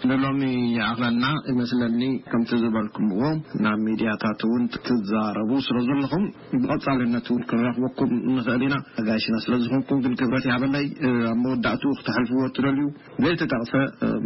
ንሎሚ 0.10 0.41
ኣኽበና 0.88 1.25
ይመስለኒ 1.51 2.01
ከምቲ 2.32 2.49
ዝበልኩምዎም 2.63 3.38
ናብ 3.65 3.79
ሚድያታት 3.88 4.41
ውን 4.51 4.63
ትዛረቡ 4.88 5.49
ስለ 5.67 5.77
ዘለኹም 5.88 6.25
ብቐፃልነት 6.63 7.27
እን 7.36 7.41
ክራክበኩም 7.51 8.12
ንክእል 8.36 8.63
ኢና 8.67 8.75
ኣጋይሽና 9.03 9.38
ስለዝኮንኩም 9.45 10.01
ግን 10.05 10.15
ክብረት 10.21 10.47
ሃበለይ 10.55 10.88
ኣብ 11.32 11.38
መወዳእኡ 11.43 11.84
ክትሓልፍዎ 12.01 12.43
ትደልዩ 12.58 12.86
ዘተጠቕሰ 13.25 13.73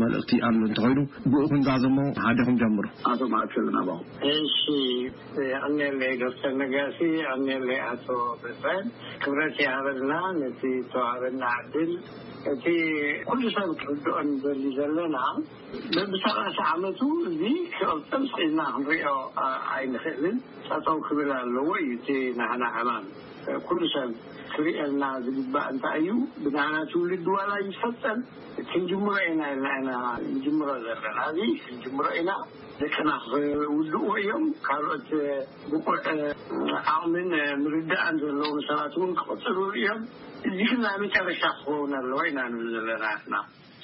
መልእክቲ 0.02 0.34
ኣሉ 0.50 0.60
እንተኮይኑ 0.70 1.00
ብኡክን 1.32 1.64
ጋዝሞ 1.70 1.98
ሓደኩም 2.26 2.60
ጀምሩቶ 2.64 2.92
ይ 4.28 4.92
ዶተር 6.44 6.54
ጋሲ 6.76 7.00
ቶ 8.06 8.10
ፅ 8.42 8.64
نعል 10.42 11.66
እ 12.72 12.76
ኩل 13.28 13.42
ሰብ 13.56 13.70
ክኦ 13.82 14.22
ن 14.28 14.64
ዘና 14.78 15.16
ሰ 16.24 16.34
ዓመት 16.72 17.00
ና 18.60 18.62
ንሪኦ 18.80 19.10
ይنእል 19.84 20.24
ط 20.86 21.08
ብل 21.18 21.32
ኣዎ 21.40 21.68
ن 22.40 22.66
ع 22.74 23.00
ኩሉ 23.68 23.80
ሰብ 23.94 24.10
ክሪእልና 24.52 25.04
ዝግባእ 25.26 25.68
እንታይ 25.72 25.96
እዩ 26.02 26.10
ብናና 26.44 26.76
ትውሉ 26.92 27.12
ድዋላ 27.26 27.52
ዝፈጠን 27.68 28.20
እቲንጅምሮ 28.62 29.10
ኢና 29.30 29.42
ና 29.88 29.92
እንጅምሮ 30.32 30.70
ዘለና 30.86 31.18
እ 31.46 31.48
ንጅምሮ 31.76 32.06
ኢና 32.20 32.32
ደቂና 32.82 33.10
ውድእዎ 33.78 34.06
እዮም 34.22 34.46
ካልኦት 34.68 35.10
ብቁዕ 35.72 35.98
ኣቕምን 36.94 37.32
ምርዳእን 37.64 38.18
ዘለዎ 38.24 38.52
ሰባት 38.70 38.96
እን 39.08 39.12
ክቅፅሉ 39.20 39.58
ርዮም 39.78 40.02
እዚ 40.50 40.62
ና 40.84 40.94
መቻረሻ 41.04 41.42
ክኸውን 41.58 41.92
ኣለዋ 42.02 42.20
ኢና 42.30 42.40
ዘለና 42.76 43.06
ና 43.34 43.42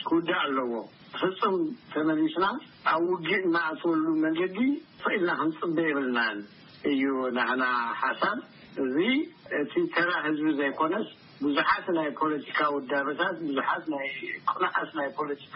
ክውዳእ 0.08 0.42
ኣለዎ 0.46 0.72
ፍፁም 1.20 1.58
ተመሊስና 1.96 2.46
ኣብ 2.94 3.04
ውጊእ 3.16 3.42
እናኣተወሉ 3.50 4.06
መንገዲ 4.26 4.58
ፈኢልና 5.04 5.32
ክንፅበ 5.42 5.78
የብልናን 5.90 6.40
እዩ 6.92 7.04
ናሕና 7.38 7.64
ሓሳብ 8.02 8.38
እዙ 8.84 8.98
እቲ 9.62 9.74
ተራ 9.94 10.10
ህዝቢ 10.26 10.48
ዘይኮነስ 10.60 11.08
ብዙሓት 11.44 11.86
ናይ 11.96 12.10
ፖለቲካ 12.20 12.60
ዉዳበታት 12.76 13.36
ብዙሓት 13.46 13.84
ናይ 13.94 14.08
ቁንዓስ 14.54 14.90
ናይ 15.00 15.10
ፖለቲካ 15.18 15.56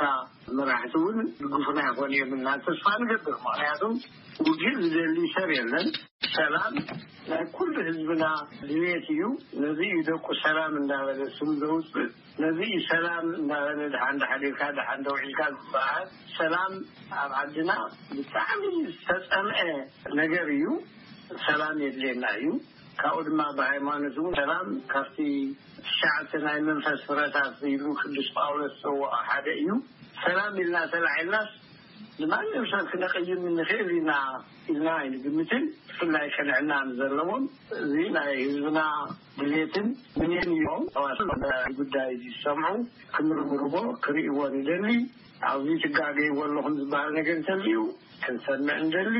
መራሕቲ 0.58 0.94
እውን 1.02 1.18
ጉፉና 1.54 1.80
ኣይኮኑ 1.88 2.10
እዮም 2.18 2.32
ናተስፋ 2.46 2.86
ንገብር 3.02 3.36
መክንያቱ 3.46 3.82
ውግእ 4.48 4.78
ዝደሊ 4.84 5.18
ሰብ 5.36 5.50
የለን 5.58 5.88
ሰላም 6.38 6.76
ናይ 7.32 7.44
ኩሉ 7.56 7.74
ህዝብና 7.90 8.24
ድቤት 8.70 9.06
እዩ 9.16 9.24
ነዚእዩ 9.64 9.98
ደቁ 10.10 10.28
ሰላም 10.44 10.74
እንዳበለ 10.82 11.22
ስም 11.38 11.52
ዘውፅፅእ 11.64 12.10
ነዚእዩ 12.44 12.78
ሰላም 12.92 13.26
እንዳበለ 13.42 13.84
ሓንደ 14.04 14.24
ሓዲርካ 14.32 14.62
ሓንደ 14.90 15.08
ውዒልካ 15.16 15.40
ዝበሃል 15.58 16.08
ሰላም 16.40 16.74
ኣብ 17.24 17.32
ዓድና 17.42 17.72
ብጣዕሚ 18.16 18.64
ዝተፀምአ 19.06 19.60
ነገር 20.22 20.48
እዩ 20.58 20.66
ሰላም 21.50 21.76
የድልየና 21.86 22.26
እዩ 22.40 22.48
ካብኡ 23.02 23.20
ድማ 23.28 23.42
ብሃይማኖት 23.58 24.16
እውን 24.22 24.34
ሰላም 24.40 24.68
ካፍቲ 24.94 25.16
ትሽዓተ 25.88 26.32
ናይ 26.46 26.58
መንፈስ 26.70 27.00
ፍረታት 27.08 27.54
ዘኢሉ 27.62 27.86
ክዱስ 28.02 28.28
ጳውሎ 28.36 28.60
ሰዋቕ 28.84 29.14
ሓደ 29.30 29.46
እዩ 29.62 29.70
ሰላም 30.26 30.54
ኢልና 30.64 30.78
ሰላዒልናስ 30.94 31.50
ንማንርሰብ 32.22 32.86
ክነቐይም 32.92 33.42
እንክእል 33.50 33.88
ኢና 33.98 34.12
ኢልና 34.72 34.90
ይንግምትን 35.06 35.64
ብፍላይ 35.94 36.28
ፈንዐናንዘለዎም 36.36 37.44
እዚ 37.82 37.94
ናይ 38.18 38.32
ህዝብና 38.44 38.80
ብሌትን 39.40 39.88
ምንን 40.20 40.48
እዮም 40.58 40.84
ጉዳይ 41.82 42.12
ዝሰምዑ 42.24 42.72
ክንርብርቦ 43.16 43.76
ክርእይዎ 44.06 44.40
ንደሊ 44.58 44.88
ኣብዙ 45.52 45.70
ትጋገይዎሎኹም 45.86 46.76
ዝበሃል 46.82 47.12
ነገር 47.20 47.40
ሰል 47.50 47.62
እዩ 47.70 47.80
ክንሰምዕ 48.26 48.78
ንደሊ 48.88 49.16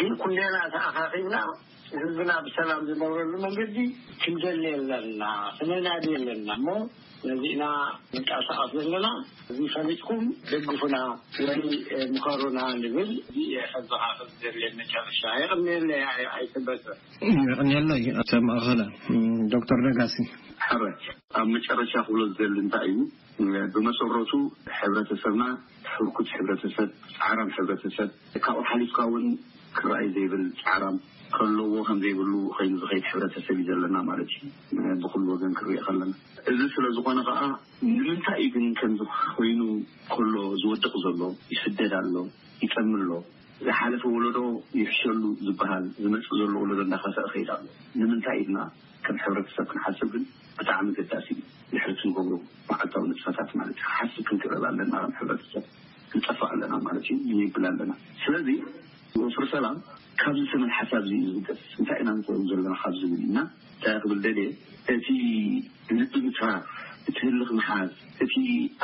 ግን 0.00 0.12
ኩደና 0.22 0.56
ተኣካኺብና 0.74 1.36
ህዝብና 1.92 2.30
ብሰላም 2.46 2.80
ዝመብረሉ 2.88 3.30
መንገዲ 3.44 3.76
ክንዘል 4.22 4.62
ኣለና 4.76 5.24
ክመናድ 5.58 6.04
ኣለና 6.16 6.48
እሞ 6.58 6.66
ነዚ 7.28 7.44
ና 7.60 7.64
ምጣ 8.14 8.28
ሰቐፍ 8.46 8.72
ዘለና 8.78 9.06
እዚ 9.52 9.58
ፈሊጥኩም 9.74 10.22
ደግፉና 10.50 10.98
ወይ 11.48 11.62
ምከሩና 12.14 12.60
ንብል 12.82 13.10
ከዝካ 13.72 14.02
ዝዘልየን 14.18 14.76
መጨረሻ 14.82 15.20
ይቅኒለይ 15.42 16.02
ኣይስበት 16.36 16.84
ይቅኒሎይ 17.22 18.04
ማኣኸለ 18.48 18.80
ዶክተር 19.54 19.80
ነጋሲ 19.88 20.16
ኣብ 20.72 20.82
መጨረሻ 21.56 21.92
ክብሎ 22.08 22.20
ዝዘሊ 22.30 22.54
እንታይ 22.64 22.86
እዩ 22.92 22.98
ብመሰረቱ 23.74 24.32
ሕብረተሰብና 24.78 25.42
ፍርኩት 25.92 26.28
ሕረተሰብ 26.36 26.88
ፃዕራም 27.18 27.50
ሕብረተሰብ 27.56 28.08
ካብኡ 28.44 28.64
ሓሊፍካ 28.70 28.98
እውን 29.10 29.26
ክረኣዩ 29.76 30.06
ዘይብል 30.16 30.44
ፃዕራም 30.62 30.96
ከለዎ 31.36 31.70
ከምዘይብሉ 31.88 32.32
ኮይኑ 32.56 32.72
ዝኸድ 32.82 33.04
ሕብረተሰብ 33.10 33.56
እዩ 33.62 33.66
ዘለና 33.70 33.96
ማለት 34.10 34.30
እዩ 34.36 34.40
ብኩሉ 35.02 35.24
ወገን 35.34 35.52
ክሪኢ 35.58 35.78
ከለና 35.86 36.12
እዚ 36.50 36.58
ስለዝኮነ 36.74 37.18
ከዓ 37.28 37.40
ንምንታይ 37.96 38.44
ግን 38.54 38.66
ከምኮይኑ 38.80 39.60
ክሎ 40.14 40.34
ዝወድቅ 40.62 40.92
ዘሎ 41.04 41.20
ይስደድኣሎ 41.54 42.14
ይጠምሎ 42.64 43.10
ዝሓለፈ 43.66 44.02
ወለዶ 44.14 44.38
ይሕሸሉ 44.80 45.22
ዝበሃል 45.46 45.84
ዝመፅ 46.02 46.26
ዘሎ 46.40 46.52
ወለዶ 46.64 46.80
እዳኸሰ 46.86 47.16
ኸይድ 47.32 47.48
ኣሎ 47.56 47.64
ንምንታይ 48.00 48.36
ኢድና 48.42 48.58
ሕብረተሰብ 49.24 49.66
ክንሓስብ 49.70 50.08
ግን 50.14 50.24
ብጣዕሚ 50.58 50.86
ገዳሲ 50.96 51.26
ድሕርት 51.72 52.00
ንገብሩ 52.08 52.32
መዕልታዊ 52.68 53.04
ንፅፈታት 53.12 53.50
ማለትእዩ 53.58 53.86
ሓስብ 53.94 54.24
ክንክበል 54.28 54.64
ኣለና 54.70 54.94
ሕረተሰብ 55.18 55.64
ክንፀፋእ 56.12 56.50
ኣለና 56.54 56.72
ማለት 56.88 57.06
እዩ 57.14 57.16
ንይብል 57.38 57.64
ኣለና 57.70 57.92
ስለዚ 58.24 58.48
ወስሩ 59.22 59.44
ሰላም 59.54 59.76
ካብዚ 60.20 60.42
ስመት 60.52 60.70
ሓሳብ 60.78 61.02
እዚዩ 61.08 61.24
ዝደስ 61.34 61.60
እንታይ 61.80 61.98
ኢና 62.02 62.10
ንክ 62.18 62.28
ዘለና 62.50 62.74
ካብዝብል 62.82 63.20
ኢና 63.28 63.38
ታ 63.82 63.94
ክብል 64.04 64.20
ደ 64.24 64.28
እቲ 64.94 65.06
ንፅምትራ 65.98 66.46
እቲ 67.08 67.16
ህልኽ 67.26 67.50
ምሓዝ 67.58 67.90
እቲ 68.24 68.32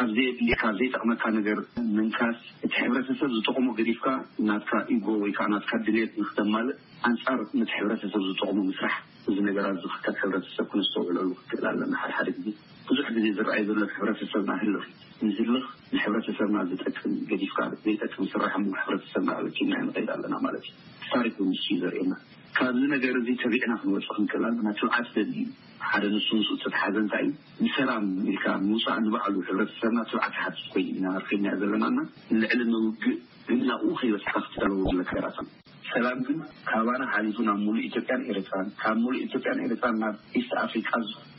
ኣብዘየ 0.01 0.29
ድሌካ 0.39 0.61
ብ 0.75 0.77
ዘይጠቕመካ 0.79 1.25
ነገር 1.39 1.59
ምንካስ 1.97 2.37
እቲ 2.65 2.73
ሕብረተሰብ 2.83 3.31
ዝጠቕሙ 3.35 3.67
ገዲፍካ 3.79 4.07
ናትካ 4.49 4.73
ኢጎ 4.95 5.07
ወይከዓ 5.23 5.47
ናትካ 5.55 5.73
ድሌድ 5.87 6.11
ንክተማለ 6.21 6.69
ኣንፃር 7.09 7.41
ነቲ 7.61 7.71
ሕብረተሰብ 7.79 8.23
ዝጠቕሙ 8.29 8.57
ምስራሕ 8.71 8.95
እዚ 9.31 9.37
ነገራት 9.49 9.77
ዝኽከብ 9.83 10.17
ሕብረሰብ 10.23 10.67
ክንዝተውዕለሉ 10.71 11.29
ክትእል 11.41 11.67
ኣለና 11.73 11.93
ሓድ 12.03 12.13
ሓደ 12.19 12.29
ግዜ 12.37 12.49
ብዙሕ 12.89 13.07
ግዜ 13.17 13.27
ዝረኣዩ 13.39 13.67
ዘሎ 13.71 13.81
ሕብረተሰብና 13.97 14.51
ህልኽ 14.63 14.85
ንዝልኽ 15.27 15.67
ንሕብረተሰብና 15.95 16.57
ዝጠቅም 16.71 17.13
ገዲፍካ 17.33 17.59
ዘይጠቅም 17.85 18.25
ስራሕ 18.33 18.53
ሙ 18.65 18.73
ሕረሰብና 18.85 19.31
ቲ 19.59 19.69
ንኸይድ 19.73 20.09
ኣለና 20.17 20.35
ማለት 20.47 20.65
እዩ 20.71 20.75
ተታሪክ 21.05 21.35
ምስ 21.51 21.65
እዩ 21.67 21.77
ዘርእየና 21.85 22.15
ካብዚ 22.59 22.83
ነገር 22.95 23.15
እዚ 23.21 23.29
ተሪዕና 23.43 23.73
ክንበፁ 23.83 24.07
ክንክእልና 24.17 24.69
ትብዓት 24.79 25.07
ዘ 25.15 25.23
ዩ 25.39 25.45
ሓደ 25.91 26.05
ንሱ 26.15 26.29
ምስ 26.41 26.49
ተተሓዘ 26.65 26.95
እንታይ 27.05 27.25
እዩ 27.33 27.67
ብሰላም 27.67 28.05
ልካ 28.33 28.45
ምውሳእ 28.67 28.99
ንባዕሉ 29.07 29.35
ሕብረተሰብና 29.49 29.99
ትብዓት 30.11 30.35
ሓትት 30.43 30.67
ኮይኑ 30.73 30.93
ኢና 30.99 31.07
ርክብና 31.21 31.47
ዘለናና 31.61 31.99
ልዕሊ 32.43 32.61
ንውግእ 32.73 33.19
እናብኡ 33.53 33.91
ከይበስሕካ 34.01 34.37
ክትለዎ 34.51 35.23
ራ 35.25 35.29
ሰላም 35.93 36.19
ግን 36.27 36.37
ካባና 36.69 37.03
ሓሊቱ 37.13 37.37
ናብ 37.49 37.59
ሙሉ 37.65 37.77
ኢያ 37.87 38.11
ኤረትራ 38.31 38.55
ካብ 38.83 38.97
ሙሉ 39.05 39.13
ኢያ 39.25 39.27
ኤትራን 39.67 39.97
ናብ 40.03 40.15
ኢስ 40.39 40.49
ኣፍሪካ 40.63 40.91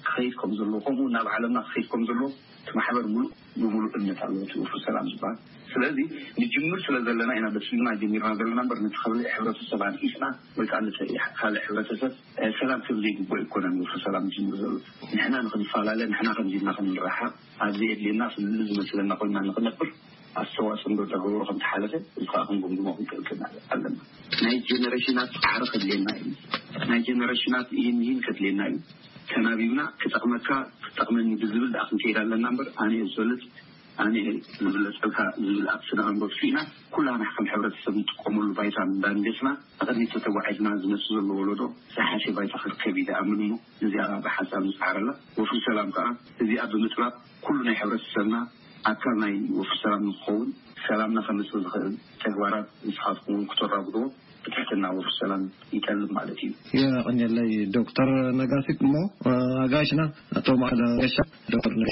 ክከይድከም 0.07 0.51
ዘለዎ 0.59 0.79
ከምኡ 0.85 1.07
ናብ 1.15 1.27
ዓለምና 1.35 1.59
ክከድከም 1.69 2.01
ዘለዎ 2.09 2.27
ቲማሕበር 2.67 3.05
ሙሉእ 3.13 3.31
ብምሉእ 3.61 3.91
እምነት 3.97 4.19
ኣለፍ 4.25 4.71
ሰላም 4.85 5.07
ዝበሃል 5.13 5.35
ስለዚ 5.73 5.97
ንጅምር 6.41 6.79
ስለ 6.85 6.95
ዘለና 7.07 7.31
ኢና 7.39 7.47
ና 7.87 7.91
ጀሚርና 8.01 8.29
ዘለና 8.39 8.59
በ 8.69 8.75
ሕሰብ 9.59 9.81
ኣንኢስና 9.89 10.25
ወይከዓ 10.57 10.79
ካእ 11.39 11.55
ሕሰብ 11.67 12.01
ሰላም 12.61 12.81
ከም 12.87 12.99
ዘይግብ 13.05 13.31
ይኮነን 13.43 13.75
ፍሰላ 13.93 14.15
ር 14.25 14.33
ዘ 14.63 14.73
ንሕና 15.15 15.35
ንክንፈላለ 15.47 16.01
ና 16.15 16.29
ከምዚና 16.39 16.69
ክንራሓቅ 16.79 17.31
ኣብዘ 17.67 17.81
ድልና 18.03 18.21
ፍሉ 18.35 18.57
ዝመስለና 18.71 19.11
ኮይና 19.21 19.37
ንክነብር 19.49 19.89
ኣተዋስዶ 20.41 20.97
ተገብሩ 21.11 21.35
ከምትሓለፈ 21.49 21.93
እዚ 22.19 22.25
ከዓ 22.31 22.41
ከንጎምድሞንልክ 22.47 23.11
ኣለና 23.73 23.95
ናይ 24.45 24.55
ጀነሽናት 24.69 25.33
ዓዕር 25.51 25.63
ከድልና 25.73 26.07
እዩናይ 26.77 27.01
ጀነሬሽናት 27.09 27.67
ን 27.97 27.97
ሂን 28.07 28.17
ከድልየና 28.25 28.61
እዩ 28.71 28.77
ተናቢብና 29.29 29.81
ክጠቅመካ 30.01 30.47
ክጠቅመኒ 30.87 31.29
ብዝብል 31.43 31.71
ኣ 31.83 31.85
ክንከይድ 31.89 32.17
ኣለና 32.23 32.45
በር 32.57 32.67
ኣነ 32.83 32.91
ዝበለፅ 33.13 33.43
ኣነ 34.03 34.13
ዝብል 34.63 34.75
ለፅልካ 34.85 35.17
ዝብል 35.37 35.67
ኣስናኣንገርሱ 35.75 36.39
ኢና 36.49 36.57
ኩላና 36.95 37.23
ከም 37.35 37.45
ሕረተሰብ 37.51 37.93
እንጥቀመሉ 38.01 38.49
ባይታ 38.57 38.77
ዳንደስና 39.03 39.49
ኣቀሚቶተዋዒትና 39.83 40.67
ዝመስ 40.83 41.05
ዘለ 41.15 41.29
ሎዶ 41.49 41.61
ዝሓሸ 41.95 42.25
ባይታ 42.39 42.53
ክርከብ 42.63 42.97
ኢኣምንሞ 43.03 43.51
እዚኣብሓሳብ 43.87 44.63
ንፅሓርኣላ 44.69 45.09
ወፉሉ 45.39 45.61
ሰላም 45.69 45.89
ከዓ 45.97 46.07
እዚ 46.45 46.51
ኣብምጥባብ 46.65 47.13
ኩሉ 47.47 47.57
ናይ 47.69 47.77
ሕብረተሰብና 47.83 48.35
ኣካብ 48.91 49.15
ናይ 49.21 49.33
ወፍ 49.59 49.69
ሰላም 49.81 50.01
ንክኸውን 50.09 50.49
ሰላምና 50.87 51.17
ከምስሊ 51.27 51.59
ዝክእል 51.65 51.93
ተግባራት 52.23 52.67
ንስሓኩውን 52.87 53.41
ክተራጉድዎ 53.51 54.03
ብትሕትና 54.43 54.85
ወፍ 54.97 55.07
ሰላም 55.19 55.43
ይጠልም 55.75 56.11
ማለት 56.17 56.39
እዩ 56.47 56.51
ይቕኒለይ 56.83 57.51
ዶክተር 57.77 58.09
ነጋሲ 58.41 58.67
እሞ 58.85 58.95
ኣጋይሽና 59.65 60.03
እቶም 60.41 60.61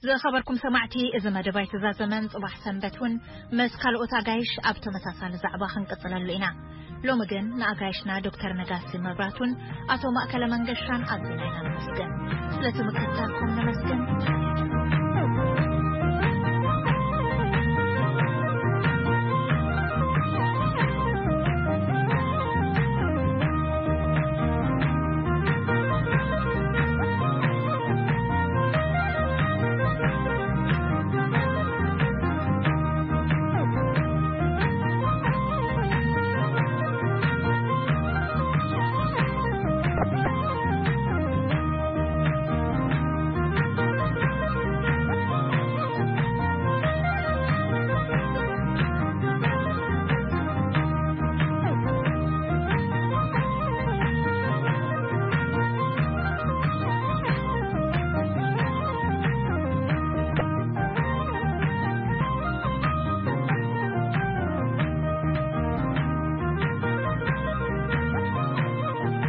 ዝኸበርኩም 0.06 0.58
ሰማዕቲ 0.64 0.96
እዚ 1.18 1.24
መደባይትዛዘመን 1.36 2.28
ፅባሕ 2.32 2.52
ሰንበት 2.64 2.96
ውን 3.02 3.14
መስ 3.58 3.72
ካልኦት 3.82 4.12
ኣጋይሽ 4.20 4.50
ኣብ 4.70 4.76
ተመሳሳሊ 4.84 5.32
ዛዕባ 5.44 5.62
ክንቅጽለሉ 5.72 6.28
ኢና 6.36 6.46
ሎሚ 7.08 7.22
ግን 7.32 7.46
ንኣጋይሽና 7.60 8.10
ዶክተር 8.28 8.52
ነጋሲ 8.60 8.92
መብራትን 9.06 9.52
ኣቶም 9.94 10.14
ማእከለ 10.18 10.44
መንገሻን 10.54 11.02
ኣዜና 11.14 11.40
ኢና 11.50 11.58
ንመስገ 11.68 11.98
ስለትምከታ 12.56 13.18
ከነመስ 13.38 13.87